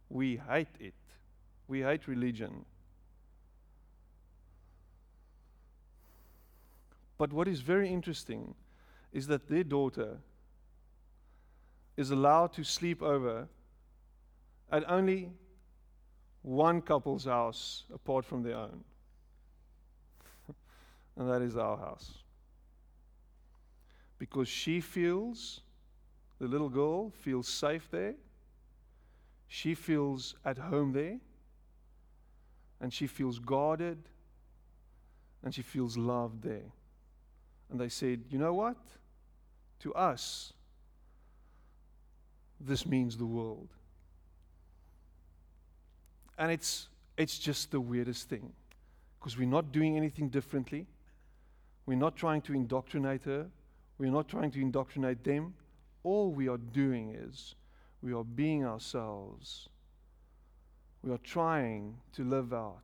We 0.10 0.42
hate 0.50 0.70
it. 0.80 0.94
We 1.68 1.82
hate 1.82 2.08
religion. 2.08 2.64
But 7.22 7.32
what 7.34 7.48
is 7.48 7.62
very 7.62 7.88
interesting 7.88 8.56
is 9.14 9.28
that 9.28 9.48
their 9.48 9.64
daughter 9.64 10.18
is 11.96 12.10
allowed 12.10 12.52
to 12.54 12.64
sleep 12.64 13.04
over 13.04 13.48
at 14.72 14.84
only 14.90 15.30
one 16.42 16.82
couple's 16.82 17.26
house 17.26 17.84
apart 17.94 18.26
from 18.26 18.42
their 18.42 18.56
own. 18.56 18.84
and 21.16 21.30
that 21.30 21.44
is 21.44 21.56
our 21.58 21.78
house. 21.78 22.12
Because 24.18 24.48
she 24.48 24.82
feels, 24.82 25.62
the 26.40 26.48
little 26.48 26.70
girl 26.70 27.12
feels 27.12 27.48
safe 27.48 27.88
there, 27.92 28.16
she 29.48 29.76
feels 29.76 30.34
at 30.44 30.58
home 30.58 30.92
there, 30.92 31.20
and 32.80 32.92
she 32.92 33.06
feels 33.06 33.38
guarded, 33.38 34.00
and 35.44 35.54
she 35.54 35.62
feels 35.62 35.96
loved 35.96 36.42
there. 36.42 36.72
And 37.72 37.80
they 37.80 37.90
said, 37.90 38.26
You 38.30 38.38
know 38.38 38.54
what? 38.54 38.78
To 39.80 39.94
us, 39.96 40.54
this 42.60 42.86
means 42.86 43.18
the 43.18 43.26
world. 43.26 43.70
And 46.38 46.52
it's, 46.52 46.88
it's 47.18 47.40
just 47.40 47.72
the 47.72 47.80
weirdest 47.80 48.30
thing 48.30 48.52
because 49.20 49.38
we're 49.38 49.48
not 49.48 49.72
doing 49.72 49.98
anything 49.98 50.30
differently. 50.30 50.86
We're 51.86 51.98
not 51.98 52.16
trying 52.16 52.42
to 52.44 52.54
indoctrinate 52.54 53.24
her. 53.24 53.48
We're 53.98 54.12
not 54.12 54.28
trying 54.28 54.52
to 54.52 54.60
indoctrinate 54.60 55.24
them. 55.24 55.54
All 56.04 56.32
we 56.32 56.48
are 56.48 56.58
doing 56.58 57.16
is 57.16 57.56
we 58.02 58.14
are 58.14 58.24
being 58.24 58.66
ourselves. 58.66 59.70
We 61.04 61.12
are 61.12 61.20
trying 61.20 61.98
to 62.14 62.24
live 62.24 62.54
out 62.54 62.82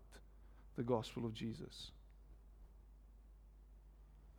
the 0.75 0.83
gospel 0.83 1.25
of 1.25 1.33
Jesus. 1.33 1.91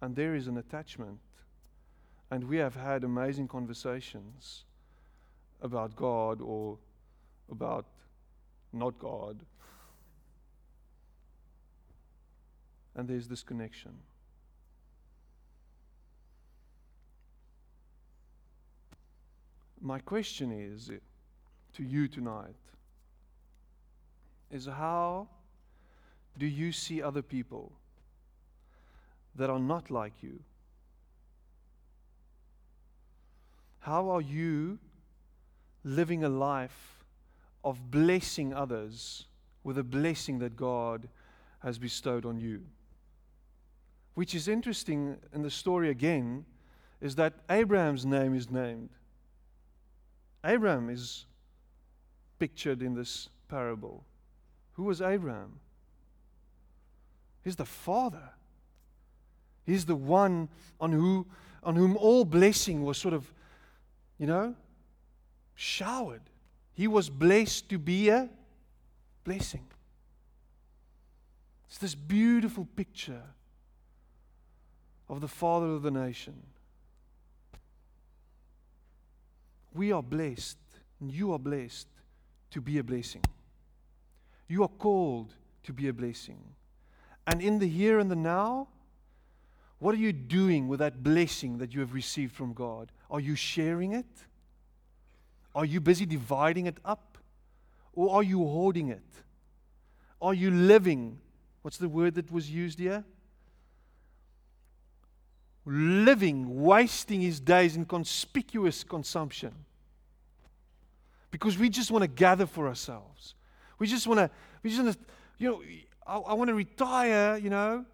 And 0.00 0.14
there 0.14 0.34
is 0.34 0.46
an 0.46 0.58
attachment. 0.58 1.18
And 2.30 2.44
we 2.44 2.58
have 2.58 2.74
had 2.74 3.04
amazing 3.04 3.48
conversations 3.48 4.64
about 5.62 5.96
God 5.96 6.40
or 6.40 6.78
about 7.50 7.86
not 8.72 8.98
God. 8.98 9.38
And 12.94 13.08
there's 13.08 13.28
this 13.28 13.42
connection. 13.42 13.92
My 19.80 20.00
question 20.00 20.50
is 20.52 20.90
eh, 20.90 20.98
to 21.74 21.84
you 21.84 22.08
tonight 22.08 22.56
is 24.50 24.66
how 24.66 25.28
do 26.36 26.46
you 26.46 26.72
see 26.72 27.00
other 27.00 27.22
people 27.22 27.72
that 29.38 29.50
are 29.50 29.58
not 29.58 29.90
like 29.90 30.22
you? 30.22 30.40
How 33.80 34.10
are 34.10 34.20
you 34.20 34.78
living 35.84 36.22
a 36.22 36.28
life 36.28 37.04
of 37.64 37.90
blessing 37.90 38.52
others 38.52 39.26
with 39.64 39.78
a 39.78 39.84
blessing 39.84 40.38
that 40.38 40.56
God 40.56 41.08
has 41.60 41.78
bestowed 41.78 42.24
on 42.24 42.38
you. 42.38 42.62
Which 44.14 44.34
is 44.34 44.48
interesting 44.48 45.16
in 45.34 45.42
the 45.42 45.50
story 45.50 45.90
again, 45.90 46.44
is 47.00 47.14
that 47.16 47.34
Abraham's 47.50 48.04
name 48.04 48.34
is 48.34 48.50
named. 48.50 48.90
Abraham 50.44 50.88
is 50.88 51.26
pictured 52.38 52.82
in 52.82 52.94
this 52.94 53.28
parable. 53.48 54.04
Who 54.74 54.84
was 54.84 55.00
Abraham? 55.00 55.60
He's 57.44 57.56
the 57.56 57.64
father. 57.64 58.30
He's 59.68 59.84
the 59.84 59.96
one 59.96 60.48
on, 60.80 60.92
who, 60.92 61.26
on 61.62 61.76
whom 61.76 61.96
all 61.98 62.24
blessing 62.24 62.82
was 62.84 62.96
sort 62.96 63.12
of, 63.12 63.30
you 64.18 64.26
know, 64.26 64.54
showered. 65.54 66.22
He 66.72 66.86
was 66.86 67.10
blessed 67.10 67.68
to 67.68 67.78
be 67.78 68.08
a 68.08 68.30
blessing. 69.24 69.66
It's 71.68 71.76
this 71.78 71.94
beautiful 71.94 72.66
picture 72.76 73.22
of 75.08 75.20
the 75.20 75.28
Father 75.28 75.66
of 75.66 75.82
the 75.82 75.90
nation. 75.90 76.34
We 79.74 79.92
are 79.92 80.02
blessed, 80.02 80.56
and 80.98 81.12
you 81.12 81.32
are 81.34 81.38
blessed 81.38 81.88
to 82.52 82.62
be 82.62 82.78
a 82.78 82.82
blessing. 82.82 83.22
You 84.48 84.62
are 84.62 84.68
called 84.68 85.34
to 85.64 85.74
be 85.74 85.88
a 85.88 85.92
blessing. 85.92 86.38
And 87.26 87.42
in 87.42 87.58
the 87.58 87.68
here 87.68 87.98
and 87.98 88.10
the 88.10 88.16
now, 88.16 88.68
what 89.78 89.94
are 89.94 89.98
you 89.98 90.12
doing 90.12 90.66
with 90.68 90.80
that 90.80 91.02
blessing 91.02 91.58
that 91.58 91.72
you 91.72 91.80
have 91.80 91.94
received 91.94 92.34
from 92.34 92.52
God? 92.52 92.90
Are 93.10 93.20
you 93.20 93.36
sharing 93.36 93.92
it? 93.92 94.06
Are 95.54 95.64
you 95.64 95.80
busy 95.80 96.04
dividing 96.04 96.66
it 96.66 96.78
up? 96.84 97.18
Or 97.92 98.16
are 98.16 98.22
you 98.22 98.38
hoarding 98.38 98.88
it? 98.88 99.02
Are 100.20 100.34
you 100.34 100.50
living? 100.50 101.18
What's 101.62 101.78
the 101.78 101.88
word 101.88 102.14
that 102.14 102.30
was 102.32 102.50
used 102.50 102.78
here? 102.78 103.04
Living, 105.64 106.62
wasting 106.62 107.20
his 107.20 107.40
days 107.40 107.76
in 107.76 107.84
conspicuous 107.84 108.82
consumption. 108.82 109.52
Because 111.30 111.58
we 111.58 111.68
just 111.68 111.90
want 111.90 112.02
to 112.02 112.08
gather 112.08 112.46
for 112.46 112.68
ourselves. 112.68 113.34
We 113.78 113.86
just 113.86 114.06
want 114.06 114.18
to, 114.18 114.30
we 114.62 114.70
just 114.70 114.82
want 114.82 114.94
to, 114.94 115.04
you 115.38 115.50
know, 115.50 115.62
I, 116.06 116.16
I 116.30 116.34
want 116.34 116.48
to 116.48 116.54
retire, 116.54 117.36
you 117.36 117.50
know. 117.50 117.84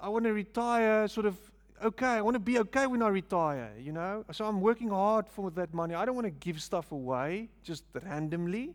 I 0.00 0.08
want 0.08 0.24
to 0.24 0.32
retire 0.32 1.08
sort 1.08 1.26
of 1.26 1.36
okay. 1.82 2.06
I 2.06 2.20
want 2.20 2.34
to 2.34 2.40
be 2.40 2.58
okay 2.60 2.86
when 2.86 3.02
I 3.02 3.08
retire, 3.08 3.72
you 3.78 3.92
know. 3.92 4.24
So 4.32 4.44
I'm 4.44 4.60
working 4.60 4.90
hard 4.90 5.28
for 5.28 5.50
that 5.52 5.74
money. 5.74 5.94
I 5.94 6.04
don't 6.04 6.14
want 6.14 6.26
to 6.26 6.30
give 6.30 6.62
stuff 6.62 6.92
away 6.92 7.48
just 7.62 7.84
randomly. 8.04 8.74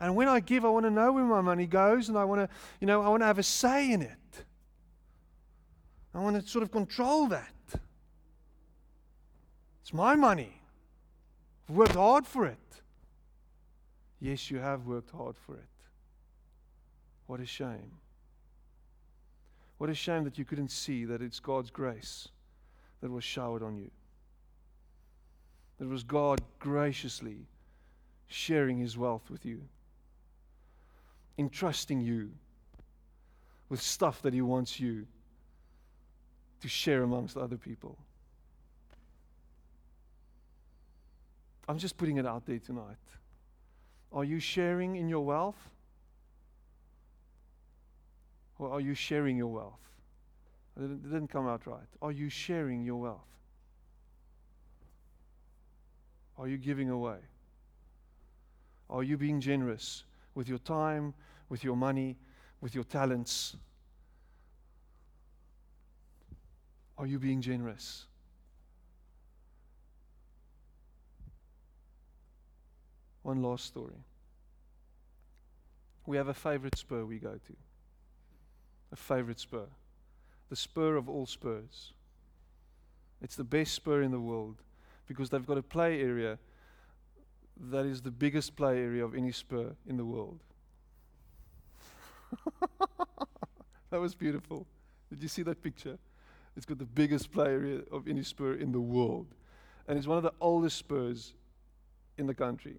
And 0.00 0.16
when 0.16 0.28
I 0.28 0.40
give, 0.40 0.64
I 0.64 0.68
want 0.68 0.84
to 0.84 0.90
know 0.90 1.12
where 1.12 1.24
my 1.24 1.40
money 1.40 1.66
goes 1.66 2.08
and 2.08 2.18
I 2.18 2.24
want 2.24 2.40
to, 2.40 2.56
you 2.80 2.86
know, 2.86 3.02
I 3.02 3.08
want 3.08 3.22
to 3.22 3.26
have 3.26 3.38
a 3.38 3.42
say 3.42 3.92
in 3.92 4.02
it. 4.02 4.44
I 6.14 6.20
want 6.20 6.40
to 6.40 6.48
sort 6.48 6.62
of 6.62 6.70
control 6.70 7.26
that. 7.28 7.52
It's 9.82 9.92
my 9.92 10.14
money. 10.14 10.60
I've 11.68 11.76
worked 11.76 11.94
hard 11.94 12.26
for 12.26 12.46
it. 12.46 12.58
Yes, 14.20 14.50
you 14.50 14.58
have 14.58 14.86
worked 14.86 15.10
hard 15.10 15.36
for 15.36 15.56
it. 15.56 15.64
What 17.26 17.40
a 17.40 17.46
shame. 17.46 17.92
What 19.78 19.90
a 19.90 19.94
shame 19.94 20.24
that 20.24 20.38
you 20.38 20.44
couldn't 20.44 20.70
see 20.70 21.04
that 21.04 21.20
it's 21.20 21.40
God's 21.40 21.70
grace 21.70 22.28
that 23.00 23.10
was 23.10 23.24
showered 23.24 23.62
on 23.62 23.76
you. 23.76 23.90
That 25.78 25.88
was 25.88 26.04
God 26.04 26.40
graciously 26.58 27.46
sharing 28.28 28.78
his 28.78 28.96
wealth 28.96 29.28
with 29.30 29.44
you, 29.44 29.60
entrusting 31.36 32.00
you 32.00 32.30
with 33.68 33.80
stuff 33.80 34.22
that 34.22 34.32
he 34.32 34.40
wants 34.40 34.78
you 34.78 35.06
to 36.60 36.68
share 36.68 37.02
amongst 37.02 37.36
other 37.36 37.56
people. 37.56 37.98
I'm 41.68 41.78
just 41.78 41.96
putting 41.96 42.18
it 42.18 42.26
out 42.26 42.46
there 42.46 42.58
tonight. 42.58 42.96
Are 44.12 44.24
you 44.24 44.38
sharing 44.38 44.96
in 44.96 45.08
your 45.08 45.24
wealth? 45.24 45.70
Or 48.64 48.72
are 48.72 48.80
you 48.80 48.94
sharing 48.94 49.36
your 49.36 49.48
wealth? 49.48 49.78
It 50.80 51.02
didn't 51.02 51.28
come 51.28 51.46
out 51.46 51.66
right. 51.66 51.86
Are 52.00 52.12
you 52.12 52.30
sharing 52.30 52.82
your 52.82 52.96
wealth? 52.96 53.28
Are 56.38 56.48
you 56.48 56.56
giving 56.56 56.88
away? 56.88 57.18
Are 58.88 59.02
you 59.02 59.18
being 59.18 59.38
generous 59.40 60.04
with 60.34 60.48
your 60.48 60.58
time, 60.58 61.12
with 61.50 61.62
your 61.62 61.76
money, 61.76 62.16
with 62.62 62.74
your 62.74 62.84
talents? 62.84 63.54
Are 66.96 67.06
you 67.06 67.18
being 67.18 67.42
generous? 67.42 68.06
One 73.22 73.42
last 73.42 73.66
story. 73.66 74.04
We 76.06 76.16
have 76.16 76.28
a 76.28 76.34
favorite 76.34 76.78
spur 76.78 77.04
we 77.04 77.18
go 77.18 77.32
to 77.32 77.56
a 78.94 78.96
favorite 78.96 79.40
spur. 79.40 79.66
The 80.50 80.56
spur 80.56 80.94
of 80.96 81.08
all 81.08 81.26
spurs. 81.26 81.92
It's 83.20 83.34
the 83.34 83.44
best 83.44 83.74
spur 83.74 84.02
in 84.02 84.12
the 84.12 84.20
world 84.20 84.62
because 85.08 85.30
they've 85.30 85.44
got 85.44 85.58
a 85.58 85.62
play 85.62 86.00
area 86.00 86.38
that 87.70 87.86
is 87.86 88.02
the 88.02 88.10
biggest 88.10 88.54
play 88.56 88.78
area 88.78 89.04
of 89.04 89.14
any 89.14 89.32
spur 89.32 89.74
in 89.88 89.96
the 89.96 90.04
world. 90.04 90.38
that 93.90 94.00
was 94.00 94.14
beautiful. 94.14 94.66
Did 95.10 95.22
you 95.22 95.28
see 95.28 95.42
that 95.42 95.60
picture? 95.60 95.98
It's 96.56 96.64
got 96.64 96.78
the 96.78 96.84
biggest 96.84 97.32
play 97.32 97.48
area 97.48 97.80
of 97.90 98.06
any 98.06 98.22
spur 98.22 98.54
in 98.54 98.70
the 98.70 98.80
world. 98.80 99.26
And 99.88 99.98
it's 99.98 100.06
one 100.06 100.18
of 100.18 100.24
the 100.24 100.32
oldest 100.40 100.78
spurs 100.78 101.34
in 102.16 102.26
the 102.28 102.34
country. 102.34 102.76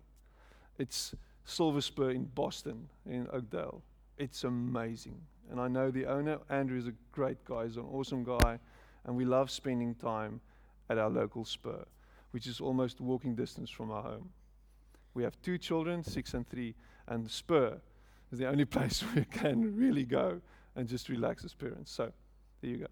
It's 0.80 1.13
Silver 1.43 1.82
Spur 1.82 2.11
in 2.11 2.24
Boston, 2.24 2.88
in 3.05 3.28
Oakdale. 3.34 3.82
It's 4.18 4.45
amazing. 4.45 5.20
And 5.52 5.60
I 5.60 5.68
know 5.68 5.91
the 5.91 6.06
owner, 6.06 6.39
Andrew, 6.50 6.78
is 6.78 6.88
a 6.88 6.93
great 7.12 7.43
guy, 7.46 7.66
he's 7.66 7.78
an 7.78 7.86
awesome 7.91 8.24
guy, 8.24 8.60
and 9.06 9.16
we 9.16 9.26
love 9.26 9.52
spending 9.52 9.96
time 9.96 10.41
at 10.89 10.98
our 10.98 11.10
local 11.10 11.46
spur, 11.46 11.86
which 12.32 12.48
is 12.48 12.60
almost 12.60 13.00
walking 13.00 13.36
distance 13.36 13.70
from 13.70 13.91
our 13.91 14.02
home. 14.02 14.30
We 15.14 15.24
have 15.24 15.39
two 15.41 15.58
children, 15.58 16.04
six 16.04 16.34
and 16.34 16.48
three, 16.48 16.76
and 17.08 17.26
the 17.26 17.30
spur 17.30 17.80
is 18.32 18.39
the 18.39 18.48
only 18.48 18.66
place 18.76 19.04
we 19.16 19.26
can 19.26 19.76
really 19.76 20.04
go 20.04 20.41
and 20.76 20.88
just 20.88 21.10
relax 21.10 21.46
as 21.46 21.54
parents. 21.54 21.91
So 21.91 22.12
there 22.62 22.72
you 22.72 22.78
go. 22.78 22.88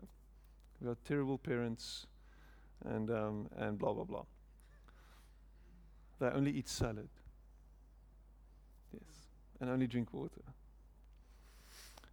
We've 0.80 0.90
got 0.90 1.04
terrible 1.06 1.38
parents 1.38 2.08
and, 2.86 3.10
um, 3.10 3.50
and 3.58 3.78
blah, 3.78 3.94
blah, 3.94 4.04
blah. 4.04 4.24
They 6.20 6.28
only 6.28 6.52
eat 6.52 6.70
salad. 6.70 7.10
Yes. 8.94 9.02
And 9.60 9.70
only 9.70 9.88
drink 9.88 10.14
water. 10.14 10.42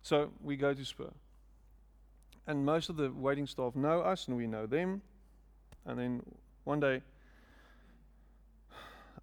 So 0.03 0.31
we 0.43 0.57
go 0.57 0.75
to 0.75 0.85
Spur. 0.85 1.11
And 2.47 2.65
most 2.65 2.89
of 2.89 2.97
the 2.97 3.11
waiting 3.11 3.47
staff 3.47 3.77
know 3.77 4.01
us 4.01 4.27
and 4.29 4.37
we 4.37 4.47
know 4.47 4.67
them. 4.67 5.03
And 5.87 5.99
then 5.99 6.23
one 6.65 6.81
day, 6.81 7.03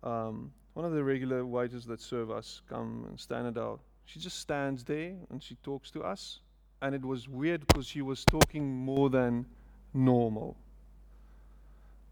um, 0.04 0.52
one 0.74 0.86
of 0.86 0.94
the 0.94 1.04
regular 1.04 1.46
waiters 1.46 1.86
that 1.86 2.00
serve 2.00 2.30
us 2.30 2.62
come 2.70 3.06
and 3.10 3.20
stand 3.20 3.48
at 3.48 3.58
our. 3.58 3.80
She 4.06 4.20
just 4.20 4.40
stands 4.40 4.84
there 4.84 5.14
and 5.30 5.42
she 5.42 5.56
talks 5.64 5.92
to 5.92 6.04
us. 6.04 6.40
And 6.82 6.94
it 6.94 7.04
was 7.04 7.28
weird 7.28 7.66
because 7.66 7.88
she 7.88 8.02
was 8.02 8.24
talking 8.24 8.86
more 8.86 9.10
than 9.10 9.48
normal. 9.94 10.56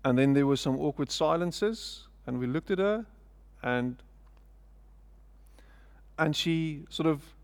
And 0.04 0.18
then 0.18 0.34
there 0.34 0.46
were 0.46 0.58
some 0.58 0.80
awkward 0.80 1.12
silences, 1.12 2.08
and 2.28 2.40
we 2.40 2.48
looked 2.48 2.72
at 2.72 2.80
her, 2.80 3.06
and 3.64 3.98
and 6.18 6.36
she 6.36 6.86
sort 6.90 7.08
of 7.08 7.35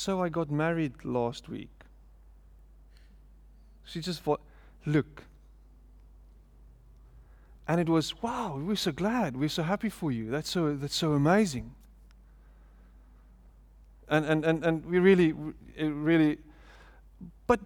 so 0.00 0.22
I 0.22 0.30
got 0.30 0.50
married 0.50 1.04
last 1.04 1.50
week. 1.50 1.68
She 3.84 4.00
just 4.00 4.22
thought, 4.22 4.40
look. 4.86 5.24
And 7.68 7.80
it 7.80 7.88
was, 7.88 8.22
wow, 8.22 8.56
we're 8.56 8.76
so 8.76 8.92
glad. 8.92 9.36
We're 9.36 9.50
so 9.50 9.62
happy 9.62 9.90
for 9.90 10.10
you. 10.10 10.30
That's 10.30 10.48
so, 10.48 10.74
that's 10.74 10.96
so 10.96 11.12
amazing. 11.12 11.74
And, 14.08 14.24
and, 14.24 14.44
and, 14.44 14.64
and 14.64 14.86
we 14.86 14.98
really, 14.98 15.34
it 15.76 15.88
really, 15.88 16.38
but 17.46 17.60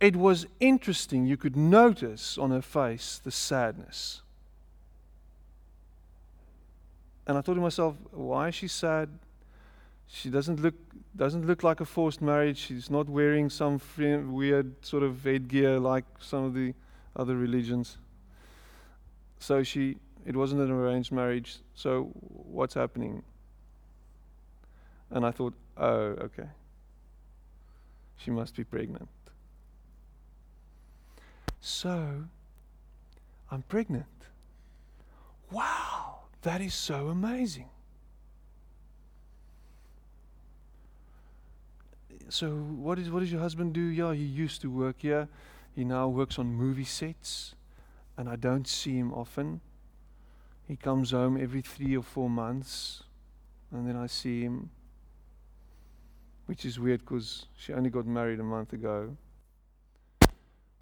it 0.00 0.16
was 0.16 0.46
interesting. 0.58 1.26
You 1.26 1.36
could 1.36 1.56
notice 1.56 2.36
on 2.36 2.50
her 2.50 2.60
face 2.60 3.20
the 3.22 3.30
sadness. 3.30 4.22
And 7.24 7.38
I 7.38 7.40
thought 7.40 7.54
to 7.54 7.60
myself, 7.60 7.94
why 8.10 8.48
is 8.48 8.56
she 8.56 8.66
sad? 8.66 9.10
She 10.08 10.30
doesn't 10.30 10.60
look 10.60 10.74
doesn't 11.14 11.46
look 11.46 11.62
like 11.62 11.80
a 11.80 11.84
forced 11.84 12.22
marriage. 12.22 12.56
She's 12.56 12.90
not 12.90 13.08
wearing 13.08 13.50
some 13.50 13.80
weird 13.96 14.84
sort 14.84 15.02
of 15.02 15.22
headgear 15.22 15.78
like 15.78 16.04
some 16.18 16.44
of 16.44 16.54
the 16.54 16.74
other 17.14 17.36
religions. 17.36 17.98
So 19.38 19.62
she 19.62 19.98
it 20.24 20.34
wasn't 20.34 20.62
an 20.62 20.70
arranged 20.70 21.12
marriage. 21.12 21.58
So 21.74 22.10
what's 22.14 22.74
happening? 22.74 23.22
And 25.10 25.24
I 25.24 25.30
thought, 25.30 25.54
oh, 25.76 26.16
okay. 26.26 26.48
She 28.16 28.30
must 28.30 28.56
be 28.56 28.64
pregnant. 28.64 29.08
So 31.60 32.24
I'm 33.50 33.62
pregnant. 33.62 34.06
Wow, 35.50 36.20
that 36.42 36.60
is 36.60 36.74
so 36.74 37.08
amazing. 37.08 37.70
So 42.28 42.50
what 42.50 42.98
is 42.98 43.10
what 43.10 43.20
does 43.20 43.32
your 43.32 43.40
husband 43.40 43.72
do? 43.72 43.80
Yeah, 43.80 44.12
he 44.12 44.24
used 44.24 44.60
to 44.62 44.70
work 44.70 44.96
here. 45.00 45.28
He 45.74 45.84
now 45.84 46.08
works 46.08 46.38
on 46.38 46.46
movie 46.46 46.84
sets, 46.84 47.54
and 48.16 48.28
I 48.28 48.36
don't 48.36 48.66
see 48.66 48.96
him 48.96 49.12
often. 49.14 49.60
He 50.66 50.76
comes 50.76 51.12
home 51.12 51.40
every 51.40 51.62
three 51.62 51.96
or 51.96 52.02
four 52.02 52.28
months, 52.28 53.04
and 53.72 53.88
then 53.88 53.96
I 53.96 54.06
see 54.06 54.42
him, 54.42 54.70
which 56.46 56.64
is 56.64 56.78
weird 56.78 57.00
because 57.00 57.46
she 57.56 57.72
only 57.72 57.90
got 57.90 58.06
married 58.06 58.40
a 58.40 58.44
month 58.44 58.72
ago. 58.72 59.16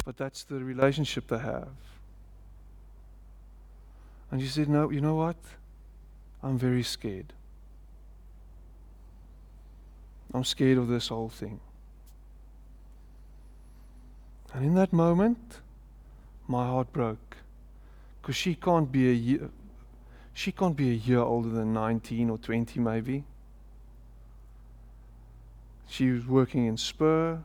But 0.05 0.17
that's 0.17 0.45
the 0.45 0.57
relationship 0.65 1.29
they 1.29 1.39
have. 1.39 1.69
And 4.31 4.41
she 4.41 4.49
said, 4.49 4.69
No, 4.69 4.91
you 4.91 5.01
know 5.01 5.15
what? 5.15 5.37
I'm 6.43 6.59
very 6.59 6.83
scared. 6.83 7.33
I'm 10.37 10.45
scared 10.45 10.76
of 10.76 10.89
this 10.89 11.09
whole 11.09 11.30
thing. 11.30 11.61
And 14.53 14.66
in 14.66 14.74
that 14.74 14.93
moment, 14.93 15.61
my 16.47 16.66
heart 16.66 16.93
broke 16.93 17.39
Because 18.20 18.37
she 18.37 18.55
can't 18.55 18.93
be 18.93 19.09
a 19.09 19.14
year, 19.14 19.49
she 20.34 20.53
can't 20.53 20.76
be 20.76 20.91
a 20.91 20.93
year 20.93 21.20
older 21.20 21.49
than 21.49 21.72
19 21.72 22.28
or 22.28 22.37
20 22.37 22.78
maybe. 22.80 23.24
She 25.89 26.11
was 26.11 26.26
working 26.26 26.66
in 26.66 26.76
Spur. 26.76 27.43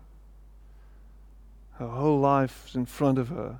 Her 1.75 1.87
whole 1.87 2.19
life 2.19 2.65
was 2.65 2.75
in 2.75 2.85
front 2.85 3.17
of 3.17 3.29
her. 3.29 3.59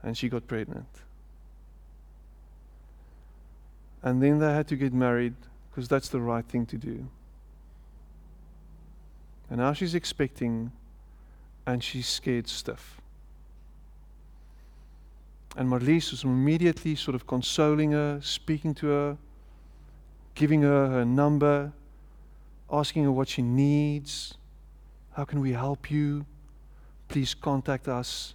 And 0.00 0.16
she 0.16 0.28
got 0.28 0.46
pregnant. 0.46 1.02
And 4.00 4.22
then 4.22 4.38
they 4.38 4.54
had 4.54 4.68
to 4.68 4.76
get 4.76 4.94
married 4.94 5.34
because 5.68 5.88
that's 5.88 6.08
the 6.08 6.20
right 6.20 6.44
thing 6.44 6.66
to 6.66 6.76
do. 6.76 7.08
And 9.50 9.58
now 9.58 9.72
she's 9.72 9.96
expecting 9.96 10.70
and 11.66 11.82
she's 11.82 12.08
scared 12.08 12.48
stiff. 12.48 13.00
And 15.56 15.68
Marlies 15.68 16.12
was 16.12 16.22
immediately 16.22 16.94
sort 16.94 17.16
of 17.16 17.26
consoling 17.26 17.90
her, 17.90 18.20
speaking 18.22 18.72
to 18.76 18.86
her, 18.86 19.16
giving 20.36 20.62
her 20.62 20.88
her 20.88 21.04
number, 21.04 21.72
asking 22.70 23.04
her 23.04 23.12
what 23.12 23.28
she 23.28 23.42
needs. 23.42 24.34
How 25.14 25.24
can 25.24 25.40
we 25.40 25.52
help 25.52 25.90
you? 25.90 26.24
Please 27.08 27.34
contact 27.34 27.88
us. 27.88 28.34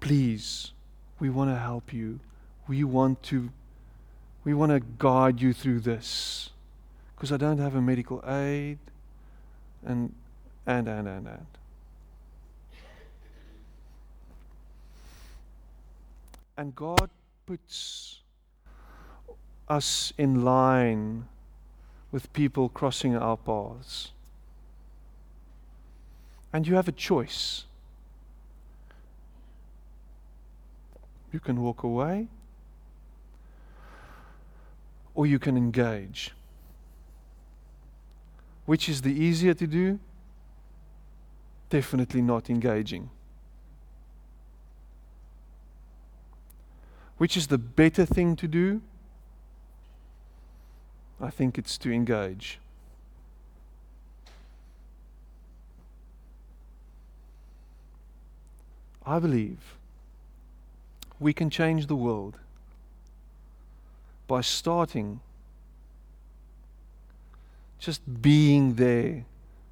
Please, 0.00 0.72
we 1.18 1.30
want 1.30 1.50
to 1.50 1.56
help 1.56 1.92
you. 1.92 2.20
We 2.68 2.84
want 2.84 3.22
to 3.24 3.50
we 4.44 4.54
want 4.54 4.72
to 4.72 4.80
guide 4.98 5.40
you 5.40 5.52
through 5.52 5.80
this 5.80 6.50
because 7.14 7.30
I 7.30 7.36
don't 7.36 7.58
have 7.58 7.74
a 7.74 7.82
medical 7.82 8.24
aid 8.26 8.78
and 9.84 10.14
and 10.66 10.88
and 10.88 11.08
and 11.08 11.26
and 11.26 11.46
and 16.56 16.76
God 16.76 17.08
puts 17.46 18.20
us 19.66 20.12
in 20.18 20.44
line 20.44 21.26
with 22.12 22.30
people 22.34 22.68
crossing 22.68 23.16
our 23.16 23.36
paths. 23.36 24.10
And 26.52 26.66
you 26.66 26.74
have 26.74 26.86
a 26.86 26.92
choice. 26.92 27.64
You 31.32 31.40
can 31.40 31.62
walk 31.62 31.82
away 31.82 32.26
or 35.14 35.26
you 35.26 35.38
can 35.38 35.56
engage. 35.56 36.32
Which 38.70 38.88
is 38.88 39.02
the 39.02 39.12
easier 39.12 39.52
to 39.52 39.66
do? 39.66 39.98
Definitely 41.70 42.22
not 42.22 42.48
engaging. 42.48 43.10
Which 47.18 47.36
is 47.36 47.48
the 47.48 47.58
better 47.58 48.06
thing 48.06 48.36
to 48.36 48.46
do? 48.46 48.80
I 51.20 51.30
think 51.30 51.58
it's 51.58 51.76
to 51.78 51.90
engage. 51.90 52.60
I 59.04 59.18
believe 59.18 59.74
we 61.18 61.32
can 61.32 61.50
change 61.50 61.88
the 61.88 61.96
world 61.96 62.38
by 64.28 64.42
starting 64.42 65.18
just 67.80 68.22
being 68.22 68.74
there 68.74 69.24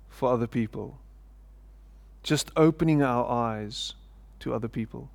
for 0.08 0.32
other 0.32 0.46
people, 0.46 0.98
just 2.22 2.50
opening 2.56 3.02
our 3.02 3.30
eyes 3.30 3.94
to 4.40 4.52
other 4.52 4.68
people. 4.68 5.10